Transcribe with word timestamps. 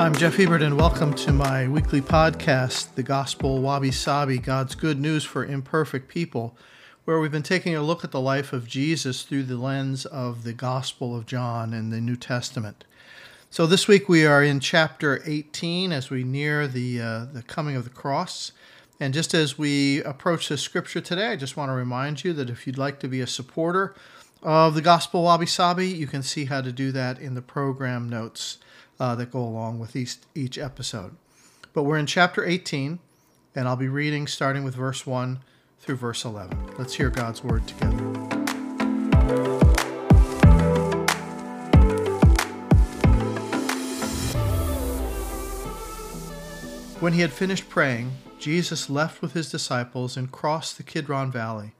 I'm 0.00 0.14
Jeff 0.14 0.40
Ebert, 0.40 0.62
and 0.62 0.78
welcome 0.78 1.12
to 1.12 1.30
my 1.30 1.68
weekly 1.68 2.00
podcast, 2.00 2.94
The 2.94 3.02
Gospel 3.02 3.60
Wabi 3.60 3.90
Sabi 3.90 4.38
God's 4.38 4.74
Good 4.74 4.98
News 4.98 5.24
for 5.24 5.44
Imperfect 5.44 6.08
People, 6.08 6.56
where 7.04 7.20
we've 7.20 7.30
been 7.30 7.42
taking 7.42 7.76
a 7.76 7.82
look 7.82 8.02
at 8.02 8.10
the 8.10 8.18
life 8.18 8.54
of 8.54 8.66
Jesus 8.66 9.24
through 9.24 9.42
the 9.42 9.58
lens 9.58 10.06
of 10.06 10.42
the 10.42 10.54
Gospel 10.54 11.14
of 11.14 11.26
John 11.26 11.74
in 11.74 11.90
the 11.90 12.00
New 12.00 12.16
Testament. 12.16 12.84
So 13.50 13.66
this 13.66 13.86
week 13.86 14.08
we 14.08 14.24
are 14.24 14.42
in 14.42 14.58
chapter 14.58 15.22
18 15.26 15.92
as 15.92 16.08
we 16.08 16.24
near 16.24 16.66
the, 16.66 16.98
uh, 16.98 17.24
the 17.30 17.42
coming 17.42 17.76
of 17.76 17.84
the 17.84 17.90
cross. 17.90 18.52
And 18.98 19.12
just 19.12 19.34
as 19.34 19.58
we 19.58 20.02
approach 20.04 20.48
this 20.48 20.62
scripture 20.62 21.02
today, 21.02 21.26
I 21.26 21.36
just 21.36 21.58
want 21.58 21.68
to 21.68 21.74
remind 21.74 22.24
you 22.24 22.32
that 22.32 22.48
if 22.48 22.66
you'd 22.66 22.78
like 22.78 23.00
to 23.00 23.08
be 23.08 23.20
a 23.20 23.26
supporter 23.26 23.94
of 24.42 24.72
the 24.72 24.80
Gospel 24.80 25.24
Wabi 25.24 25.44
Sabi, 25.44 25.88
you 25.88 26.06
can 26.06 26.22
see 26.22 26.46
how 26.46 26.62
to 26.62 26.72
do 26.72 26.90
that 26.90 27.18
in 27.18 27.34
the 27.34 27.42
program 27.42 28.08
notes 28.08 28.56
uh, 29.00 29.14
that 29.16 29.32
go 29.32 29.40
along 29.40 29.80
with 29.80 29.96
each, 29.96 30.16
each 30.34 30.58
episode. 30.58 31.16
But 31.72 31.84
we're 31.84 31.96
in 31.96 32.06
chapter 32.06 32.44
18, 32.44 32.98
and 33.56 33.66
I'll 33.66 33.74
be 33.74 33.88
reading 33.88 34.26
starting 34.26 34.62
with 34.62 34.74
verse 34.74 35.06
1 35.06 35.40
through 35.80 35.96
verse 35.96 36.24
11. 36.24 36.74
Let's 36.78 36.94
hear 36.94 37.08
God's 37.08 37.42
word 37.42 37.66
together. 37.66 37.96
When 47.00 47.14
he 47.14 47.22
had 47.22 47.32
finished 47.32 47.70
praying, 47.70 48.12
Jesus 48.38 48.90
left 48.90 49.22
with 49.22 49.32
his 49.32 49.50
disciples 49.50 50.18
and 50.18 50.30
crossed 50.30 50.76
the 50.76 50.82
Kidron 50.82 51.32
Valley. 51.32 51.72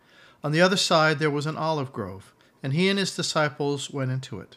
On 0.42 0.50
the 0.50 0.62
other 0.62 0.78
side 0.78 1.19
there 1.19 1.31
was 1.31 1.44
an 1.44 1.59
olive 1.59 1.92
grove, 1.92 2.33
and 2.62 2.72
he 2.72 2.89
and 2.89 2.98
his 2.98 3.14
disciples 3.14 3.91
went 3.91 4.11
into 4.11 4.41
it. 4.41 4.56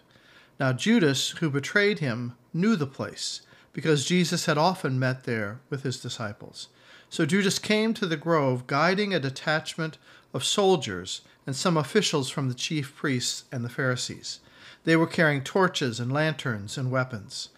Now 0.60 0.74
Judas, 0.74 1.32
who 1.40 1.50
betrayed 1.50 2.00
him, 2.00 2.36
knew 2.54 2.76
the 2.76 2.88
place, 2.88 3.42
because 3.74 4.06
Jesus 4.06 4.46
had 4.46 4.58
often 4.58 5.00
met 5.00 5.24
there 5.24 5.60
with 5.70 5.84
his 5.84 6.00
disciples. 6.00 6.70
So 7.10 7.26
Judas 7.26 7.60
came 7.60 7.94
to 7.96 8.06
the 8.06 8.18
grove, 8.18 8.68
guiding 8.68 9.14
a 9.14 9.20
detachment 9.20 9.98
of 10.34 10.44
soldiers 10.44 11.22
and 11.46 11.56
some 11.56 11.78
officials 11.78 12.30
from 12.30 12.48
the 12.48 12.56
chief 12.56 12.96
priests 12.96 13.46
and 13.52 13.64
the 13.64 13.70
Pharisees. 13.70 14.40
They 14.84 14.96
were 14.96 15.08
carrying 15.08 15.44
torches 15.44 16.00
and 16.00 16.12
lanterns 16.12 16.78
and 16.78 16.92
weapons. 16.92 17.50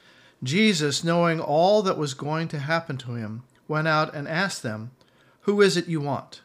Jesus, 0.43 1.03
knowing 1.03 1.39
all 1.39 1.81
that 1.81 1.97
was 1.97 2.13
going 2.13 2.47
to 2.49 2.59
happen 2.59 2.97
to 2.97 3.15
him, 3.15 3.43
went 3.67 3.87
out 3.87 4.13
and 4.13 4.27
asked 4.27 4.63
them, 4.63 4.91
Who 5.41 5.61
is 5.61 5.77
it 5.77 5.87
you 5.87 6.01
want? 6.01 6.41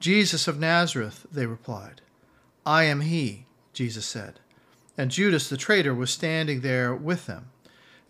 Jesus 0.00 0.46
of 0.46 0.58
Nazareth, 0.58 1.26
they 1.30 1.46
replied. 1.46 2.00
I 2.64 2.84
am 2.84 3.00
he, 3.00 3.46
Jesus 3.72 4.06
said. 4.06 4.40
And 4.98 5.12
Judas 5.12 5.48
the 5.48 5.56
traitor 5.56 5.94
was 5.94 6.10
standing 6.10 6.60
there 6.60 6.94
with 6.94 7.26
them. 7.26 7.50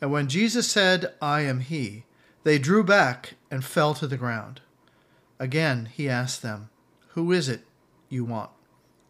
And 0.00 0.10
when 0.10 0.28
Jesus 0.28 0.70
said, 0.70 1.14
I 1.20 1.42
am 1.42 1.60
he, 1.60 2.04
they 2.44 2.58
drew 2.58 2.82
back 2.82 3.34
and 3.50 3.62
fell 3.64 3.92
to 3.94 4.06
the 4.06 4.16
ground. 4.16 4.62
Again 5.38 5.90
he 5.92 6.08
asked 6.08 6.40
them, 6.40 6.70
Who 7.08 7.30
is 7.30 7.48
it 7.48 7.60
you 8.08 8.24
want? 8.24 8.50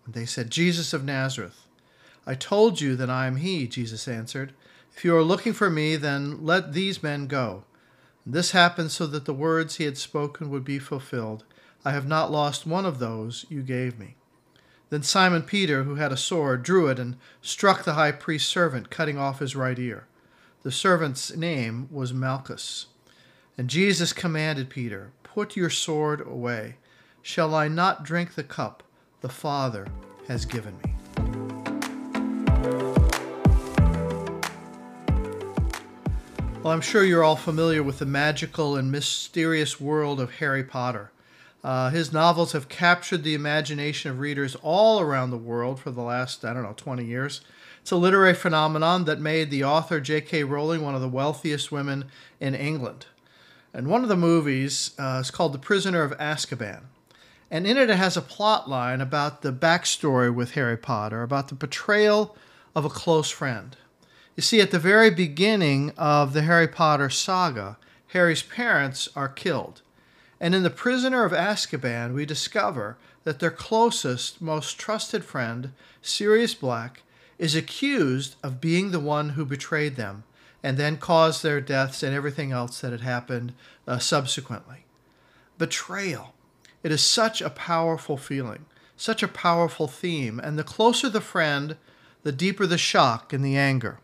And 0.05 0.15
they 0.15 0.27
said, 0.27 0.51
Jesus 0.51 0.93
of 0.93 1.05
Nazareth. 1.05 1.67
I 2.27 2.35
told 2.35 2.81
you 2.81 2.97
that 2.97 3.09
I 3.09 3.27
am 3.27 3.37
he, 3.37 3.67
Jesus 3.67 4.09
answered. 4.09 4.53
If 4.95 5.05
you 5.05 5.17
are 5.17 5.23
looking 5.23 5.53
for 5.53 5.71
me, 5.71 5.97
then 5.97 6.45
let 6.45 6.73
these 6.73 7.03
men 7.03 7.27
go. 7.27 7.63
And 8.25 8.35
this 8.35 8.51
happened 8.51 8.91
so 8.91 9.07
that 9.07 9.25
the 9.25 9.33
words 9.33 9.77
he 9.77 9.85
had 9.85 9.97
spoken 9.97 10.51
would 10.51 10.65
be 10.65 10.79
fulfilled. 10.79 11.45
I 11.85 11.93
have 11.93 12.07
not 12.07 12.33
lost 12.33 12.67
one 12.67 12.85
of 12.85 12.99
those 12.99 13.47
you 13.49 13.63
gave 13.63 13.99
me. 13.99 14.17
Then 14.91 15.03
Simon 15.03 15.43
Peter, 15.43 15.83
who 15.83 15.97
had 15.97 16.13
a 16.13 16.17
sword, 16.17 16.63
drew 16.63 16.89
it 16.89 16.99
and 16.99 17.17
struck 17.43 17.85
the 17.85 17.95
high 17.95 18.13
priest's 18.13 18.49
servant, 18.49 18.91
cutting 18.91 19.19
off 19.19 19.41
his 19.41 19.55
right 19.55 19.79
ear. 19.79 20.07
The 20.63 20.73
servant's 20.73 21.37
name 21.37 21.89
was 21.91 22.15
Malchus. 22.15 22.87
And 23.57 23.69
Jesus 23.69 24.13
commanded 24.13 24.71
Peter, 24.71 25.13
Put 25.23 25.57
your 25.57 25.71
sword 25.71 26.21
away. 26.21 26.77
Shall 27.23 27.55
I 27.55 27.69
not 27.69 28.03
drink 28.03 28.35
the 28.35 28.43
cup 28.43 28.83
the 29.21 29.29
Father 29.29 29.87
has 30.27 30.47
given 30.47 30.79
me? 30.85 30.95
Well, 36.63 36.73
I'm 36.73 36.81
sure 36.81 37.05
you're 37.05 37.25
all 37.25 37.37
familiar 37.37 37.83
with 37.83 37.99
the 37.99 38.07
magical 38.07 38.77
and 38.77 38.91
mysterious 38.91 39.81
world 39.81 40.21
of 40.21 40.35
Harry 40.35 40.65
Potter. 40.65 41.11
Uh, 41.65 41.91
his 41.91 42.13
novels 42.13 42.53
have 42.53 42.69
captured 42.69 43.25
the 43.25 43.35
imagination 43.35 44.11
of 44.11 44.21
readers 44.21 44.57
all 44.63 45.01
around 45.01 45.31
the 45.31 45.37
world 45.37 45.81
for 45.81 45.91
the 45.91 46.03
last, 46.03 46.45
I 46.45 46.55
don't 46.55 46.63
know, 46.63 46.75
20 46.77 47.05
years. 47.05 47.41
It's 47.83 47.91
a 47.91 47.97
literary 47.97 48.35
phenomenon 48.35 49.05
that 49.07 49.21
made 49.21 49.51
the 49.51 49.65
author 49.65 50.01
J.K. 50.01 50.45
Rowling 50.45 50.83
one 50.83 50.95
of 50.95 51.01
the 51.01 51.09
wealthiest 51.09 51.73
women 51.73 52.05
in 52.39 52.55
England. 52.55 53.07
And 53.75 53.89
one 53.89 54.03
of 54.03 54.09
the 54.09 54.17
movies 54.17 54.93
uh, 54.99 55.19
is 55.21 55.31
called 55.31 55.53
The 55.53 55.59
Prisoner 55.59 56.03
of 56.03 56.17
Azkaban. 56.19 56.83
And 57.51 57.67
in 57.67 57.77
it, 57.77 57.91
it 57.91 57.97
has 57.97 58.17
a 58.17 58.23
plot 58.23 58.69
line 58.69 59.01
about 59.01 59.43
the 59.43 59.53
backstory 59.53 60.35
with 60.35 60.53
Harry 60.53 60.77
Potter, 60.77 61.23
about 61.23 61.49
the 61.49 61.55
betrayal 61.55 62.37
of 62.75 62.85
a 62.85 62.91
close 62.91 63.31
friend. 63.31 63.77
You 64.37 64.43
see, 64.43 64.61
at 64.61 64.71
the 64.71 64.79
very 64.79 65.11
beginning 65.11 65.93
of 65.97 66.33
the 66.33 66.43
Harry 66.43 66.69
Potter 66.69 67.11
saga, 67.11 67.79
Harry's 68.09 68.43
parents 68.43 69.09
are 69.17 69.29
killed. 69.29 69.83
And 70.41 70.55
in 70.55 70.63
The 70.63 70.71
Prisoner 70.71 71.25
of 71.25 71.33
Azkaban, 71.33 72.15
we 72.15 72.25
discover 72.25 72.97
that 73.25 73.41
their 73.41 73.51
closest, 73.51 74.41
most 74.41 74.79
trusted 74.79 75.25
friend, 75.25 75.73
Sirius 76.01 76.55
Black, 76.55 77.03
is 77.39 77.55
accused 77.55 78.37
of 78.43 78.61
being 78.61 78.91
the 78.91 79.01
one 79.01 79.31
who 79.31 79.45
betrayed 79.45 79.97
them 79.97 80.25
and 80.63 80.77
then 80.77 80.97
caused 80.97 81.43
their 81.43 81.61
deaths 81.61 82.03
and 82.03 82.15
everything 82.15 82.53
else 82.53 82.81
that 82.81 82.93
had 82.93 83.01
happened 83.01 83.53
uh, 83.87 83.99
subsequently. 83.99 84.85
Betrayal. 85.57 86.35
It 86.83 86.93
is 86.93 87.03
such 87.03 87.41
a 87.41 87.51
powerful 87.51 88.17
feeling, 88.17 88.67
such 88.97 89.23
a 89.23 89.29
powerful 89.29 89.89
theme, 89.89 90.41
and 90.41 90.59
the 90.59 90.65
closer 90.65 91.09
the 91.09 91.21
friend, 91.21 91.77
the 92.23 92.33
deeper 92.33 92.67
the 92.67 92.79
shock 92.79 93.33
and 93.33 93.45
the 93.45 93.57
anger. 93.57 94.01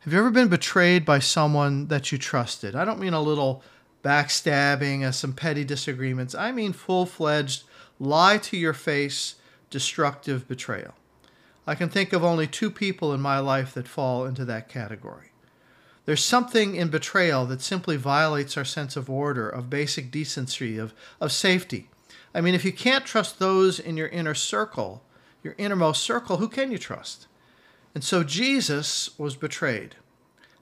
Have 0.00 0.12
you 0.12 0.18
ever 0.18 0.30
been 0.30 0.48
betrayed 0.48 1.04
by 1.04 1.20
someone 1.20 1.86
that 1.88 2.10
you 2.10 2.18
trusted? 2.18 2.74
I 2.74 2.84
don't 2.84 2.98
mean 2.98 3.14
a 3.14 3.20
little 3.20 3.62
backstabbing, 4.02 5.04
uh, 5.04 5.12
some 5.12 5.32
petty 5.32 5.64
disagreements. 5.64 6.34
I 6.34 6.52
mean 6.52 6.72
full 6.72 7.06
fledged, 7.06 7.64
lie 7.98 8.38
to 8.38 8.56
your 8.56 8.72
face, 8.72 9.36
destructive 9.70 10.48
betrayal. 10.48 10.94
I 11.66 11.74
can 11.74 11.88
think 11.88 12.12
of 12.12 12.24
only 12.24 12.46
two 12.46 12.70
people 12.70 13.12
in 13.14 13.20
my 13.20 13.38
life 13.38 13.72
that 13.74 13.86
fall 13.86 14.24
into 14.24 14.44
that 14.46 14.68
category. 14.68 15.28
There's 16.04 16.24
something 16.24 16.74
in 16.74 16.88
betrayal 16.88 17.46
that 17.46 17.60
simply 17.60 17.96
violates 17.96 18.56
our 18.56 18.64
sense 18.64 18.96
of 18.96 19.08
order, 19.08 19.48
of 19.48 19.70
basic 19.70 20.10
decency, 20.10 20.76
of, 20.76 20.92
of 21.20 21.30
safety. 21.30 21.88
I 22.34 22.40
mean, 22.40 22.54
if 22.54 22.64
you 22.64 22.72
can't 22.72 23.06
trust 23.06 23.38
those 23.38 23.78
in 23.78 23.96
your 23.96 24.08
inner 24.08 24.34
circle, 24.34 25.04
your 25.44 25.54
innermost 25.58 26.02
circle, 26.02 26.38
who 26.38 26.48
can 26.48 26.72
you 26.72 26.78
trust? 26.78 27.28
And 27.94 28.02
so 28.02 28.24
Jesus 28.24 29.16
was 29.18 29.36
betrayed. 29.36 29.96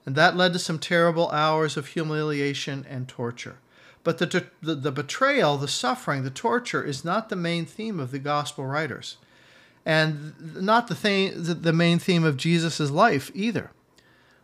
And 0.06 0.15
that 0.16 0.37
led 0.37 0.53
to 0.55 0.59
some 0.59 0.78
terrible 0.78 1.31
hours 1.31 1.77
of 1.77 1.88
humiliation 1.88 2.87
and 2.88 3.06
torture. 3.06 3.59
But 4.03 4.19
the, 4.19 4.47
the, 4.62 4.75
the 4.75 4.93
betrayal, 4.93 5.59
the 5.59 5.69
suffering, 5.69 6.22
the 6.22 6.31
torture 6.31 6.83
is 6.83 7.05
not 7.05 7.28
the 7.28 7.37
main 7.37 7.66
theme 7.66 8.00
of 8.00 8.10
the 8.10 8.19
gospel 8.19 8.65
writers 8.65 9.19
and 9.84 10.34
not 10.62 10.89
the, 10.89 10.94
thing, 10.94 11.33
the 11.37 11.72
main 11.72 11.99
theme 11.99 12.25
of 12.25 12.37
Jesus' 12.37 12.91
life 12.91 13.31
either. 13.34 13.71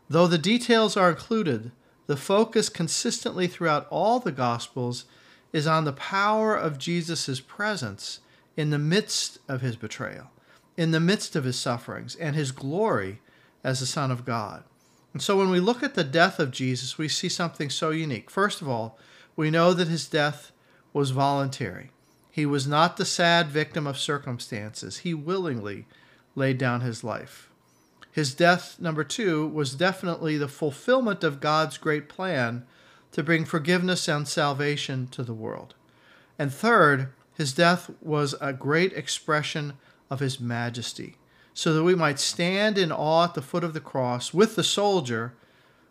Though 0.09 0.27
the 0.27 0.39
details 0.39 0.97
are 0.97 1.11
included, 1.11 1.73
the 2.07 2.17
focus 2.17 2.69
consistently 2.69 3.47
throughout 3.47 3.87
all 3.91 4.21
the 4.21 4.33
Gospels 4.33 5.05
is 5.53 5.67
on 5.67 5.85
the 5.85 5.93
power 5.93 6.57
of 6.57 6.79
Jesus' 6.79 7.41
presence 7.41 8.21
in 8.57 8.71
the 8.71 8.79
midst 8.79 9.39
of 9.49 9.61
his 9.61 9.77
betrayal, 9.77 10.31
in 10.77 10.93
the 10.93 11.01
midst 11.01 11.37
of 11.37 11.45
his 11.45 11.59
sufferings, 11.59 12.15
and 12.15 12.37
his 12.37 12.53
glory 12.53 13.21
as 13.65 13.81
the 13.81 13.87
Son 13.87 14.11
of 14.11 14.25
God. 14.25 14.63
And 15.17 15.23
so 15.23 15.39
when 15.39 15.49
we 15.49 15.61
look 15.61 15.83
at 15.83 15.95
the 15.95 16.05
death 16.05 16.39
of 16.39 16.51
Jesus, 16.51 16.99
we 16.99 17.09
see 17.09 17.31
something 17.31 17.71
so 17.71 17.89
unique. 17.89 18.31
First 18.31 18.61
of 18.61 18.69
all, 18.69 18.99
we 19.35 19.51
know 19.51 19.73
that 19.73 19.89
his 19.89 20.07
death 20.07 20.53
was 20.93 21.09
voluntary. 21.09 21.91
He 22.31 22.45
was 22.45 22.67
not 22.67 22.99
the 22.99 23.07
sad 23.07 23.49
victim 23.49 23.87
of 23.87 23.97
circumstances. 23.97 24.99
He 24.99 25.15
willingly 25.15 25.87
laid 26.35 26.59
down 26.59 26.83
his 26.83 27.03
life. 27.03 27.49
His 28.13 28.35
death, 28.35 28.79
number 28.79 29.05
two, 29.05 29.49
was 29.49 29.75
definitely 29.75 30.37
the 30.37 30.49
fulfillment 30.49 31.25
of 31.25 31.41
God's 31.41 31.79
great 31.79 32.11
plan 32.11 32.67
to 33.13 33.23
bring 33.23 33.47
forgiveness 33.47 34.09
and 34.09 34.29
salvation 34.29 35.07
to 35.13 35.23
the 35.23 35.33
world. 35.33 35.75
And 36.39 36.53
third, 36.53 37.09
his 37.33 37.55
death 37.55 37.89
was 38.03 38.35
a 38.39 38.53
great 38.53 38.93
expression 38.93 39.79
of 40.11 40.21
his 40.21 40.39
majesty, 40.39 41.17
so 41.57 41.73
that 41.73 41.85
we 41.85 41.95
might 41.95 42.21
stand 42.21 42.77
in 42.77 42.93
awe 42.93 43.25
at 43.25 43.33
the 43.33 43.41
foot 43.41 43.65
of 43.65 43.73
the 43.73 43.81
cross 43.81 44.35
with 44.35 44.57
the 44.57 44.63
soldier 44.63 45.33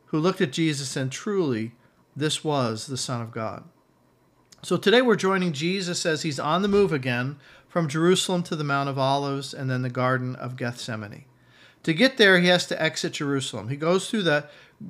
who 0.05 0.19
looked 0.19 0.39
at 0.39 0.51
Jesus 0.51 0.95
and 0.95 1.11
truly, 1.11 1.71
this 2.15 2.43
was 2.43 2.85
the 2.85 2.95
Son 2.95 3.19
of 3.19 3.31
God. 3.31 3.63
So 4.61 4.77
today 4.77 5.01
we're 5.01 5.15
joining 5.15 5.53
Jesus 5.53 6.05
as 6.05 6.21
he's 6.21 6.39
on 6.39 6.61
the 6.61 6.67
move 6.67 6.93
again 6.93 7.37
from 7.67 7.87
Jerusalem 7.87 8.43
to 8.43 8.55
the 8.55 8.63
Mount 8.63 8.89
of 8.89 8.99
Olives 8.99 9.55
and 9.55 9.67
then 9.67 9.81
the 9.81 9.89
Garden 9.89 10.35
of 10.35 10.55
Gethsemane. 10.55 11.25
To 11.81 11.93
get 11.95 12.17
there, 12.17 12.39
he 12.39 12.47
has 12.49 12.67
to 12.67 12.79
exit 12.79 13.13
Jerusalem. 13.13 13.69
He 13.69 13.75
goes 13.75 14.07
through 14.07 14.23
the 14.23 14.45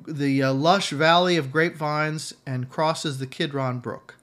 the 0.06 0.42
uh, 0.42 0.52
lush 0.52 0.90
valley 0.90 1.38
of 1.38 1.52
grapevines 1.52 2.34
and 2.44 2.68
crosses 2.68 3.18
the 3.18 3.26
Kidron 3.26 3.78
Brook. 3.78 4.16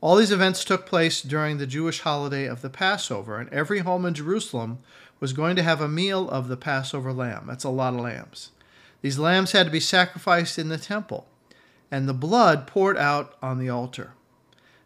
All 0.00 0.16
these 0.16 0.32
events 0.32 0.64
took 0.64 0.86
place 0.86 1.20
during 1.20 1.58
the 1.58 1.66
Jewish 1.66 2.00
holiday 2.00 2.46
of 2.46 2.62
the 2.62 2.70
Passover, 2.70 3.38
and 3.38 3.48
every 3.50 3.80
home 3.80 4.06
in 4.06 4.14
Jerusalem 4.14 4.78
was 5.20 5.32
going 5.32 5.54
to 5.56 5.62
have 5.62 5.80
a 5.80 5.88
meal 5.88 6.28
of 6.28 6.48
the 6.48 6.56
Passover 6.56 7.12
lamb. 7.12 7.44
That's 7.46 7.64
a 7.64 7.70
lot 7.70 7.94
of 7.94 8.00
lambs. 8.00 8.50
These 9.02 9.18
lambs 9.18 9.52
had 9.52 9.66
to 9.66 9.72
be 9.72 9.80
sacrificed 9.80 10.58
in 10.58 10.68
the 10.68 10.78
temple, 10.78 11.26
and 11.90 12.08
the 12.08 12.14
blood 12.14 12.66
poured 12.66 12.96
out 12.96 13.36
on 13.42 13.58
the 13.58 13.68
altar. 13.68 14.14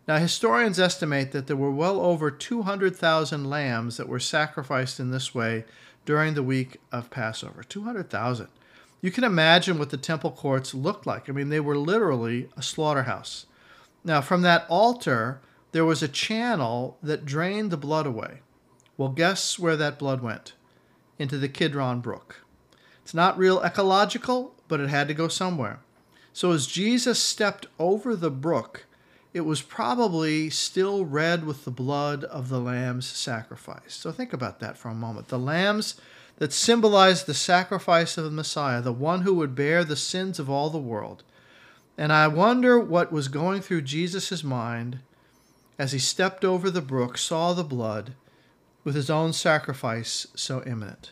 Now, 0.07 0.19
historians 0.19 0.79
estimate 0.79 1.33
that 1.33 1.47
there 1.47 1.57
were 1.57 1.71
well 1.71 2.01
over 2.01 2.31
200,000 2.31 3.49
lambs 3.49 3.97
that 3.97 4.09
were 4.09 4.21
sacrificed 4.21 5.01
in 5.01 5.11
this 5.11 5.35
way 5.35 5.65
during 6.05 6.35
the 6.35 6.43
week 6.43 6.81
of 6.93 7.11
Passover. 7.11 7.63
200,000. 7.63 8.49
You 9.01 9.11
can 9.11 9.25
imagine 9.25 9.79
what 9.79 9.91
the 9.91 9.97
temple 9.97 10.31
courts 10.31 10.75
looked 10.75 11.07
like. 11.07 11.29
I 11.29 11.33
mean, 11.33 11.49
they 11.49 11.61
were 11.61 11.77
literally 11.77 12.49
a 12.57 12.63
slaughterhouse. 12.63 13.47
Now, 14.05 14.21
from 14.21 14.43
that 14.43 14.67
altar, 14.69 15.41
there 15.73 15.85
was 15.85 16.03
a 16.03 16.09
channel 16.09 16.99
that 17.03 17.25
drained 17.25 17.71
the 17.71 17.77
blood 17.77 18.07
away. 18.07 18.41
Well, 18.97 19.09
guess 19.09 19.59
where 19.59 19.77
that 19.77 19.99
blood 19.99 20.23
went? 20.23 20.53
Into 21.19 21.39
the 21.39 21.49
Kidron 21.49 22.01
Brook. 22.01 22.45
It's 23.03 23.15
not 23.15 23.39
real 23.39 23.63
ecological, 23.63 24.55
but 24.69 24.81
it 24.81 24.89
had 24.89 25.09
to 25.09 25.15
go 25.15 25.29
somewhere. 25.29 25.81
So 26.33 26.53
as 26.53 26.67
Jesus 26.67 27.21
stepped 27.21 27.67
over 27.79 28.17
the 28.17 28.31
brook, 28.31 28.87
it 29.33 29.43
was 29.43 29.63
probably 29.63 30.49
still 30.49 31.05
red 31.05 31.45
with 31.45 31.65
the 31.65 31.71
blood 31.71 32.25
of 32.25 32.49
the 32.49 32.61
lambs 32.61 33.07
sacrifice. 33.07 33.95
So 33.95 34.13
think 34.13 34.33
about 34.33 34.61
that 34.61 34.79
for 34.79 34.89
a 34.89 34.95
moment. 34.95 35.29
The 35.29 35.39
lambs 35.39 36.01
that 36.39 36.53
symbolized 36.53 37.27
the 37.27 37.35
sacrifice 37.35 38.17
of 38.17 38.25
the 38.25 38.31
Messiah, 38.31 38.81
the 38.81 38.93
one 38.93 39.23
who 39.23 39.35
would 39.35 39.55
bear 39.55 39.85
the 39.85 39.97
sins 39.97 40.39
of 40.39 40.49
all 40.49 40.71
the 40.71 40.79
world. 40.79 41.23
And 41.99 42.13
I 42.13 42.27
wonder 42.29 42.79
what 42.79 43.13
was 43.13 43.29
going 43.29 43.61
through 43.61 43.83
Jesus' 43.83 44.43
mind 44.43 45.01
as 45.79 45.93
he 45.93 45.99
stepped 45.99 46.45
over 46.45 46.71
the 46.71 46.81
brook, 46.81 47.19
saw 47.19 47.53
the 47.53 47.65
blood, 47.65 48.15
with 48.85 48.95
his 48.95 49.11
own 49.11 49.33
sacrifice 49.33 50.27
so 50.35 50.63
imminent. 50.65 51.11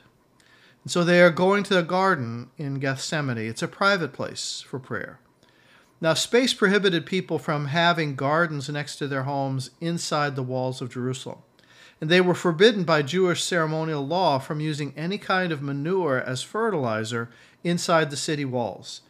And 0.85 0.91
so 0.93 1.03
they 1.03 1.23
are 1.23 1.31
going 1.31 1.63
to 1.65 1.75
the 1.75 1.83
garden 1.83 2.51
in 2.59 2.79
Gethsemane. 2.79 3.39
It's 3.39 3.63
a 3.63 3.69
private 3.69 4.13
place 4.13 4.65
for 4.67 4.79
prayer. 4.79 5.19
Now, 6.01 6.15
space 6.15 6.53
prohibited 6.53 7.07
people 7.07 7.39
from 7.39 7.67
having 7.67 8.17
gardens 8.17 8.69
next 8.69 8.97
to 8.97 9.07
their 9.07 9.23
homes 9.23 9.71
inside 9.81 10.35
the 10.35 10.43
walls 10.43 10.83
of 10.83 10.91
Jerusalem. 10.91 11.39
And 12.01 12.11
they 12.11 12.21
were 12.21 12.35
forbidden 12.35 12.83
by 12.83 13.03
Jewish 13.03 13.45
ceremonial 13.45 14.05
law 14.05 14.41
from 14.41 14.59
using 14.59 14.93
any 14.97 15.17
kind 15.17 15.53
of 15.53 15.63
manure 15.63 16.21
as 16.21 16.43
fertilizer 16.43 17.31
inside 17.63 18.11
the 18.11 18.17
city 18.17 18.45
walls. 18.45 19.03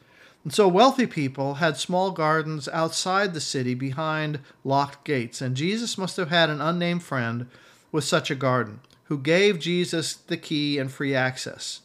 And 0.44 0.52
so 0.52 0.68
wealthy 0.68 1.06
people 1.06 1.54
had 1.54 1.78
small 1.78 2.10
gardens 2.10 2.68
outside 2.68 3.32
the 3.32 3.40
city 3.40 3.72
behind 3.72 4.40
locked 4.62 5.04
gates. 5.04 5.40
And 5.40 5.56
Jesus 5.56 5.96
must 5.96 6.18
have 6.18 6.28
had 6.28 6.50
an 6.50 6.60
unnamed 6.60 7.02
friend 7.02 7.48
with 7.92 8.02
such 8.02 8.30
a 8.30 8.34
garden 8.34 8.80
who 9.04 9.18
gave 9.18 9.60
Jesus 9.60 10.14
the 10.14 10.36
key 10.36 10.78
and 10.78 10.90
free 10.90 11.14
access. 11.14 11.82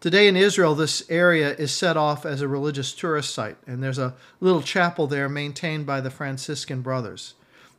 Today 0.00 0.28
in 0.28 0.36
Israel, 0.36 0.74
this 0.74 1.02
area 1.10 1.54
is 1.56 1.72
set 1.72 1.96
off 1.96 2.24
as 2.24 2.40
a 2.40 2.48
religious 2.48 2.94
tourist 2.94 3.34
site, 3.34 3.58
and 3.66 3.82
there's 3.82 3.98
a 3.98 4.14
little 4.40 4.62
chapel 4.62 5.06
there 5.06 5.28
maintained 5.28 5.84
by 5.84 6.00
the 6.00 6.10
Franciscan 6.10 6.80
brothers. 6.80 7.34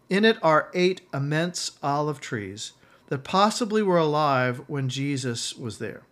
In 0.07 0.23
it 0.25 0.37
are 0.43 0.69
eight 0.75 1.01
immense 1.13 1.71
olive 1.81 2.19
trees 2.19 2.73
that 3.07 3.23
possibly 3.23 3.81
were 3.81 3.97
alive 3.97 4.61
when 4.67 4.87
Jesus 4.87 5.55
was 5.55 5.79
there. 5.79 6.03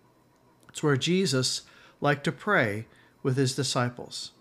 It's 0.70 0.82
where 0.82 0.98
Jesus 0.98 1.62
liked 2.02 2.24
to 2.24 2.32
pray 2.32 2.86
with 3.22 3.38
his 3.38 3.56
disciples. 3.56 4.32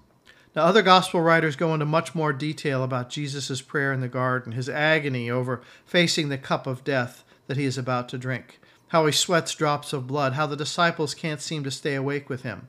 Now, 0.58 0.64
other 0.64 0.82
gospel 0.82 1.20
writers 1.20 1.54
go 1.54 1.72
into 1.72 1.86
much 1.86 2.16
more 2.16 2.32
detail 2.32 2.82
about 2.82 3.10
Jesus' 3.10 3.62
prayer 3.62 3.92
in 3.92 4.00
the 4.00 4.08
garden, 4.08 4.50
his 4.50 4.68
agony 4.68 5.30
over 5.30 5.62
facing 5.86 6.30
the 6.30 6.36
cup 6.36 6.66
of 6.66 6.82
death 6.82 7.22
that 7.46 7.56
he 7.56 7.64
is 7.64 7.78
about 7.78 8.08
to 8.08 8.18
drink, 8.18 8.58
how 8.88 9.06
he 9.06 9.12
sweats 9.12 9.54
drops 9.54 9.92
of 9.92 10.08
blood, 10.08 10.32
how 10.32 10.48
the 10.48 10.56
disciples 10.56 11.14
can't 11.14 11.40
seem 11.40 11.62
to 11.62 11.70
stay 11.70 11.94
awake 11.94 12.28
with 12.28 12.42
him. 12.42 12.66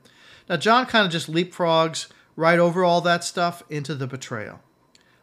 Now, 0.47 0.57
John 0.57 0.85
kind 0.85 1.03
of 1.03 1.11
just 1.11 1.31
leapfrogs 1.31 2.05
right 2.35 2.59
over 2.59 2.83
all 2.83 3.01
that 3.01 3.23
stuff 3.23 3.63
into 3.71 3.95
the 3.95 4.05
betrayal. 4.05 4.59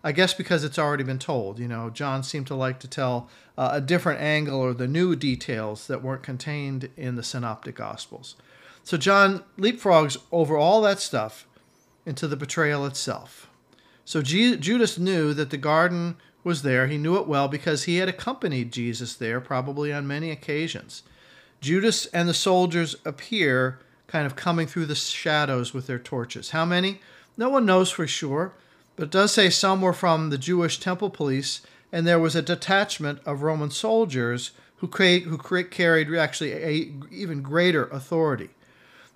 I 0.02 0.10
guess 0.10 0.34
because 0.34 0.64
it's 0.64 0.76
already 0.76 1.04
been 1.04 1.20
told. 1.20 1.60
You 1.60 1.68
know, 1.68 1.88
John 1.88 2.24
seemed 2.24 2.48
to 2.48 2.56
like 2.56 2.80
to 2.80 2.88
tell 2.88 3.30
uh, 3.56 3.70
a 3.74 3.80
different 3.80 4.20
angle 4.20 4.58
or 4.58 4.74
the 4.74 4.88
new 4.88 5.14
details 5.14 5.86
that 5.86 6.02
weren't 6.02 6.24
contained 6.24 6.90
in 6.96 7.14
the 7.14 7.22
synoptic 7.22 7.76
gospels. 7.76 8.34
So 8.82 8.96
John 8.96 9.44
leapfrogs 9.56 10.16
over 10.32 10.56
all 10.56 10.80
that 10.80 10.98
stuff 10.98 11.46
into 12.06 12.26
the 12.26 12.36
betrayal 12.36 12.86
itself. 12.86 13.50
So 14.04 14.22
G- 14.22 14.56
Judas 14.56 14.98
knew 14.98 15.34
that 15.34 15.50
the 15.50 15.56
garden 15.56 16.16
was 16.44 16.62
there. 16.62 16.86
He 16.86 16.96
knew 16.96 17.16
it 17.16 17.26
well 17.26 17.48
because 17.48 17.84
he 17.84 17.96
had 17.96 18.08
accompanied 18.08 18.72
Jesus 18.72 19.14
there 19.14 19.40
probably 19.40 19.92
on 19.92 20.06
many 20.06 20.30
occasions. 20.30 21.02
Judas 21.60 22.06
and 22.06 22.28
the 22.28 22.34
soldiers 22.34 22.94
appear 23.04 23.80
kind 24.06 24.24
of 24.24 24.36
coming 24.36 24.68
through 24.68 24.86
the 24.86 24.94
shadows 24.94 25.74
with 25.74 25.88
their 25.88 25.98
torches. 25.98 26.50
How 26.50 26.64
many? 26.64 27.00
No 27.36 27.48
one 27.48 27.66
knows 27.66 27.90
for 27.90 28.06
sure, 28.06 28.52
but 28.94 29.04
it 29.04 29.10
does 29.10 29.32
say 29.32 29.50
some 29.50 29.82
were 29.82 29.92
from 29.92 30.30
the 30.30 30.38
Jewish 30.38 30.78
temple 30.78 31.10
police, 31.10 31.60
and 31.90 32.06
there 32.06 32.20
was 32.20 32.36
a 32.36 32.42
detachment 32.42 33.18
of 33.26 33.42
Roman 33.42 33.70
soldiers 33.70 34.52
who, 34.76 34.86
who 34.86 35.64
carried 35.64 36.14
actually 36.14 36.52
a 36.52 36.92
even 37.10 37.42
greater 37.42 37.86
authority. 37.88 38.50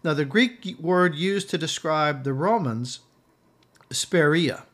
Now, 0.02 0.14
the 0.14 0.24
Greek 0.24 0.76
word 0.80 1.14
used 1.14 1.50
to 1.50 1.58
describe 1.58 2.24
the 2.24 2.32
Romans, 2.32 3.00
speria, 3.90 4.64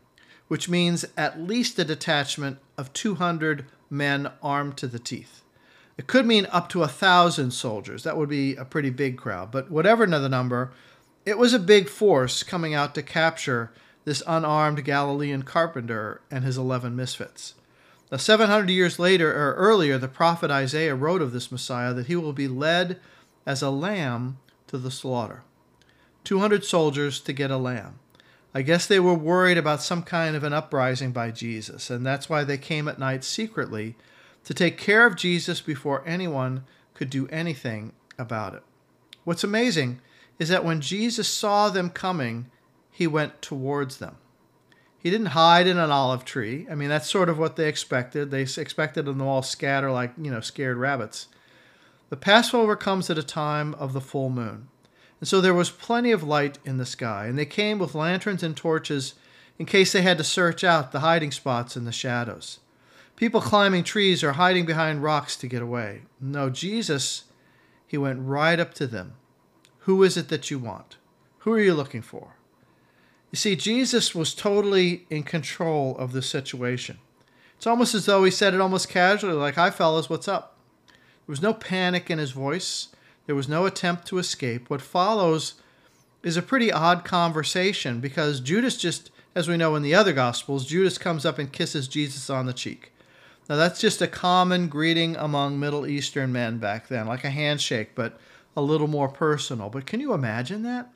which 0.48 0.68
means 0.68 1.04
at 1.16 1.40
least 1.40 1.78
a 1.78 1.84
detachment 1.84 2.58
of 2.78 2.92
200 2.92 3.66
men 3.90 4.30
armed 4.42 4.76
to 4.76 4.86
the 4.86 4.98
teeth. 5.00 5.42
It 5.98 6.06
could 6.06 6.26
mean 6.26 6.46
up 6.52 6.68
to 6.70 6.82
a 6.82 6.88
thousand 6.88 7.52
soldiers. 7.52 8.04
That 8.04 8.16
would 8.16 8.28
be 8.28 8.54
a 8.54 8.64
pretty 8.64 8.90
big 8.90 9.16
crowd. 9.16 9.50
But 9.50 9.70
whatever 9.70 10.06
the 10.06 10.28
number, 10.28 10.72
it 11.24 11.38
was 11.38 11.54
a 11.54 11.58
big 11.58 11.88
force 11.88 12.42
coming 12.42 12.74
out 12.74 12.94
to 12.94 13.02
capture 13.02 13.72
this 14.04 14.22
unarmed 14.26 14.84
Galilean 14.84 15.42
carpenter 15.42 16.20
and 16.30 16.44
his 16.44 16.56
11 16.56 16.94
misfits. 16.94 17.54
Now, 18.12 18.18
700 18.18 18.70
years 18.70 19.00
later 19.00 19.32
or 19.32 19.54
earlier, 19.54 19.98
the 19.98 20.06
prophet 20.06 20.50
Isaiah 20.50 20.94
wrote 20.94 21.22
of 21.22 21.32
this 21.32 21.50
Messiah 21.50 21.92
that 21.94 22.06
he 22.06 22.14
will 22.14 22.32
be 22.32 22.46
led 22.46 23.00
as 23.44 23.62
a 23.62 23.70
lamb 23.70 24.38
to 24.76 24.82
the 24.82 24.90
slaughter. 24.90 25.42
200 26.24 26.64
soldiers 26.64 27.18
to 27.20 27.32
get 27.32 27.50
a 27.50 27.56
lamb. 27.56 27.98
I 28.54 28.62
guess 28.62 28.86
they 28.86 29.00
were 29.00 29.14
worried 29.14 29.58
about 29.58 29.82
some 29.82 30.02
kind 30.02 30.36
of 30.36 30.44
an 30.44 30.52
uprising 30.52 31.12
by 31.12 31.30
Jesus, 31.30 31.90
and 31.90 32.04
that's 32.04 32.28
why 32.28 32.44
they 32.44 32.58
came 32.58 32.88
at 32.88 32.98
night 32.98 33.24
secretly 33.24 33.96
to 34.44 34.54
take 34.54 34.78
care 34.78 35.06
of 35.06 35.16
Jesus 35.16 35.60
before 35.60 36.06
anyone 36.06 36.64
could 36.94 37.10
do 37.10 37.26
anything 37.28 37.92
about 38.18 38.54
it. 38.54 38.62
What's 39.24 39.44
amazing 39.44 40.00
is 40.38 40.48
that 40.50 40.64
when 40.64 40.80
Jesus 40.80 41.28
saw 41.28 41.68
them 41.68 41.90
coming, 41.90 42.50
he 42.90 43.06
went 43.06 43.42
towards 43.42 43.98
them. 43.98 44.16
He 44.98 45.10
didn't 45.10 45.26
hide 45.26 45.66
in 45.66 45.78
an 45.78 45.90
olive 45.90 46.24
tree. 46.24 46.66
I 46.70 46.74
mean, 46.74 46.88
that's 46.88 47.10
sort 47.10 47.28
of 47.28 47.38
what 47.38 47.56
they 47.56 47.68
expected. 47.68 48.30
They 48.30 48.42
expected 48.42 49.04
them 49.04 49.18
to 49.18 49.24
all 49.24 49.42
scatter 49.42 49.90
like, 49.90 50.12
you 50.20 50.30
know, 50.30 50.40
scared 50.40 50.76
rabbits. 50.76 51.28
The 52.08 52.16
Passover 52.16 52.76
comes 52.76 53.10
at 53.10 53.18
a 53.18 53.22
time 53.22 53.74
of 53.74 53.92
the 53.92 54.00
full 54.00 54.30
moon. 54.30 54.68
And 55.20 55.28
so 55.28 55.40
there 55.40 55.54
was 55.54 55.70
plenty 55.70 56.12
of 56.12 56.22
light 56.22 56.58
in 56.64 56.76
the 56.76 56.86
sky, 56.86 57.26
and 57.26 57.38
they 57.38 57.46
came 57.46 57.78
with 57.78 57.94
lanterns 57.94 58.42
and 58.42 58.56
torches 58.56 59.14
in 59.58 59.66
case 59.66 59.92
they 59.92 60.02
had 60.02 60.18
to 60.18 60.24
search 60.24 60.62
out 60.62 60.92
the 60.92 61.00
hiding 61.00 61.32
spots 61.32 61.76
in 61.76 61.84
the 61.84 61.92
shadows. 61.92 62.60
People 63.16 63.40
climbing 63.40 63.82
trees 63.82 64.22
or 64.22 64.32
hiding 64.32 64.66
behind 64.66 65.02
rocks 65.02 65.36
to 65.38 65.48
get 65.48 65.62
away. 65.62 66.02
No, 66.20 66.50
Jesus, 66.50 67.24
he 67.86 67.96
went 67.96 68.20
right 68.20 68.60
up 68.60 68.74
to 68.74 68.86
them. 68.86 69.14
Who 69.80 70.02
is 70.02 70.16
it 70.16 70.28
that 70.28 70.50
you 70.50 70.58
want? 70.58 70.96
Who 71.38 71.52
are 71.52 71.60
you 71.60 71.74
looking 71.74 72.02
for? 72.02 72.36
You 73.30 73.36
see, 73.36 73.56
Jesus 73.56 74.14
was 74.14 74.34
totally 74.34 75.06
in 75.08 75.22
control 75.22 75.96
of 75.96 76.12
the 76.12 76.22
situation. 76.22 76.98
It's 77.56 77.66
almost 77.66 77.94
as 77.94 78.04
though 78.04 78.22
he 78.24 78.30
said 78.30 78.52
it 78.52 78.60
almost 78.60 78.90
casually, 78.90 79.32
like, 79.32 79.54
Hi, 79.54 79.70
fellas, 79.70 80.10
what's 80.10 80.28
up? 80.28 80.55
There 81.26 81.32
was 81.32 81.42
no 81.42 81.54
panic 81.54 82.10
in 82.10 82.18
his 82.18 82.30
voice. 82.30 82.88
There 83.26 83.34
was 83.34 83.48
no 83.48 83.66
attempt 83.66 84.06
to 84.08 84.18
escape. 84.18 84.70
What 84.70 84.80
follows 84.80 85.54
is 86.22 86.36
a 86.36 86.42
pretty 86.42 86.70
odd 86.70 87.04
conversation 87.04 88.00
because 88.00 88.40
Judas 88.40 88.76
just, 88.76 89.10
as 89.34 89.48
we 89.48 89.56
know 89.56 89.74
in 89.74 89.82
the 89.82 89.94
other 89.94 90.12
Gospels, 90.12 90.66
Judas 90.66 90.98
comes 90.98 91.26
up 91.26 91.38
and 91.38 91.52
kisses 91.52 91.88
Jesus 91.88 92.30
on 92.30 92.46
the 92.46 92.52
cheek. 92.52 92.92
Now, 93.48 93.56
that's 93.56 93.80
just 93.80 94.02
a 94.02 94.08
common 94.08 94.68
greeting 94.68 95.16
among 95.16 95.58
Middle 95.58 95.86
Eastern 95.86 96.32
men 96.32 96.58
back 96.58 96.88
then, 96.88 97.06
like 97.06 97.24
a 97.24 97.30
handshake, 97.30 97.90
but 97.94 98.18
a 98.56 98.62
little 98.62 98.88
more 98.88 99.08
personal. 99.08 99.68
But 99.68 99.86
can 99.86 100.00
you 100.00 100.12
imagine 100.12 100.62
that? 100.62 100.90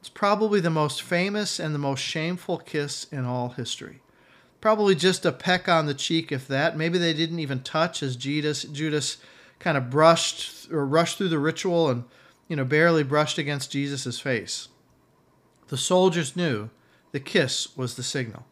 It's 0.00 0.08
probably 0.08 0.60
the 0.60 0.70
most 0.70 1.02
famous 1.02 1.58
and 1.58 1.74
the 1.74 1.78
most 1.78 2.00
shameful 2.00 2.58
kiss 2.58 3.04
in 3.10 3.24
all 3.24 3.50
history. 3.50 4.00
Probably 4.60 4.94
just 4.94 5.24
a 5.24 5.32
peck 5.32 5.68
on 5.68 5.86
the 5.86 5.94
cheek, 5.94 6.30
if 6.32 6.46
that. 6.48 6.76
Maybe 6.76 6.98
they 6.98 7.14
didn't 7.14 7.38
even 7.38 7.60
touch 7.60 8.02
as 8.02 8.16
Judas, 8.16 8.64
Judas 8.64 9.18
kind 9.58 9.76
of 9.76 9.90
brushed 9.90 10.70
or 10.70 10.86
rushed 10.86 11.18
through 11.18 11.28
the 11.28 11.38
ritual 11.38 11.88
and, 11.88 12.04
you 12.48 12.56
know, 12.56 12.64
barely 12.64 13.02
brushed 13.02 13.38
against 13.38 13.72
Jesus' 13.72 14.20
face. 14.20 14.68
The 15.68 15.76
soldiers 15.76 16.36
knew 16.36 16.70
the 17.12 17.20
kiss 17.20 17.76
was 17.76 17.96
the 17.96 18.02
signal. 18.02 18.46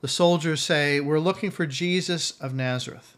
The 0.00 0.08
soldiers 0.08 0.60
say, 0.60 1.00
We're 1.00 1.18
looking 1.18 1.50
for 1.50 1.66
Jesus 1.66 2.32
of 2.40 2.54
Nazareth. 2.54 3.16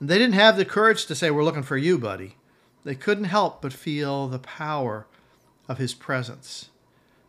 And 0.00 0.08
they 0.08 0.18
didn't 0.18 0.34
have 0.34 0.56
the 0.56 0.64
courage 0.64 1.06
to 1.06 1.14
say, 1.14 1.30
We're 1.30 1.44
looking 1.44 1.62
for 1.62 1.76
you, 1.76 1.98
buddy. 1.98 2.36
They 2.84 2.94
couldn't 2.94 3.24
help 3.24 3.62
but 3.62 3.72
feel 3.72 4.28
the 4.28 4.38
power 4.38 5.06
of 5.68 5.78
his 5.78 5.94
presence. 5.94 6.70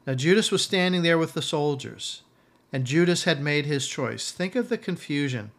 Now, 0.06 0.14
Judas 0.14 0.52
was 0.52 0.62
standing 0.62 1.02
there 1.02 1.18
with 1.18 1.34
the 1.34 1.42
soldiers, 1.42 2.22
and 2.72 2.86
Judas 2.86 3.24
had 3.24 3.42
made 3.42 3.66
his 3.66 3.88
choice. 3.88 4.32
Think 4.32 4.56
of 4.56 4.70
the 4.70 4.78
confusion 4.78 5.52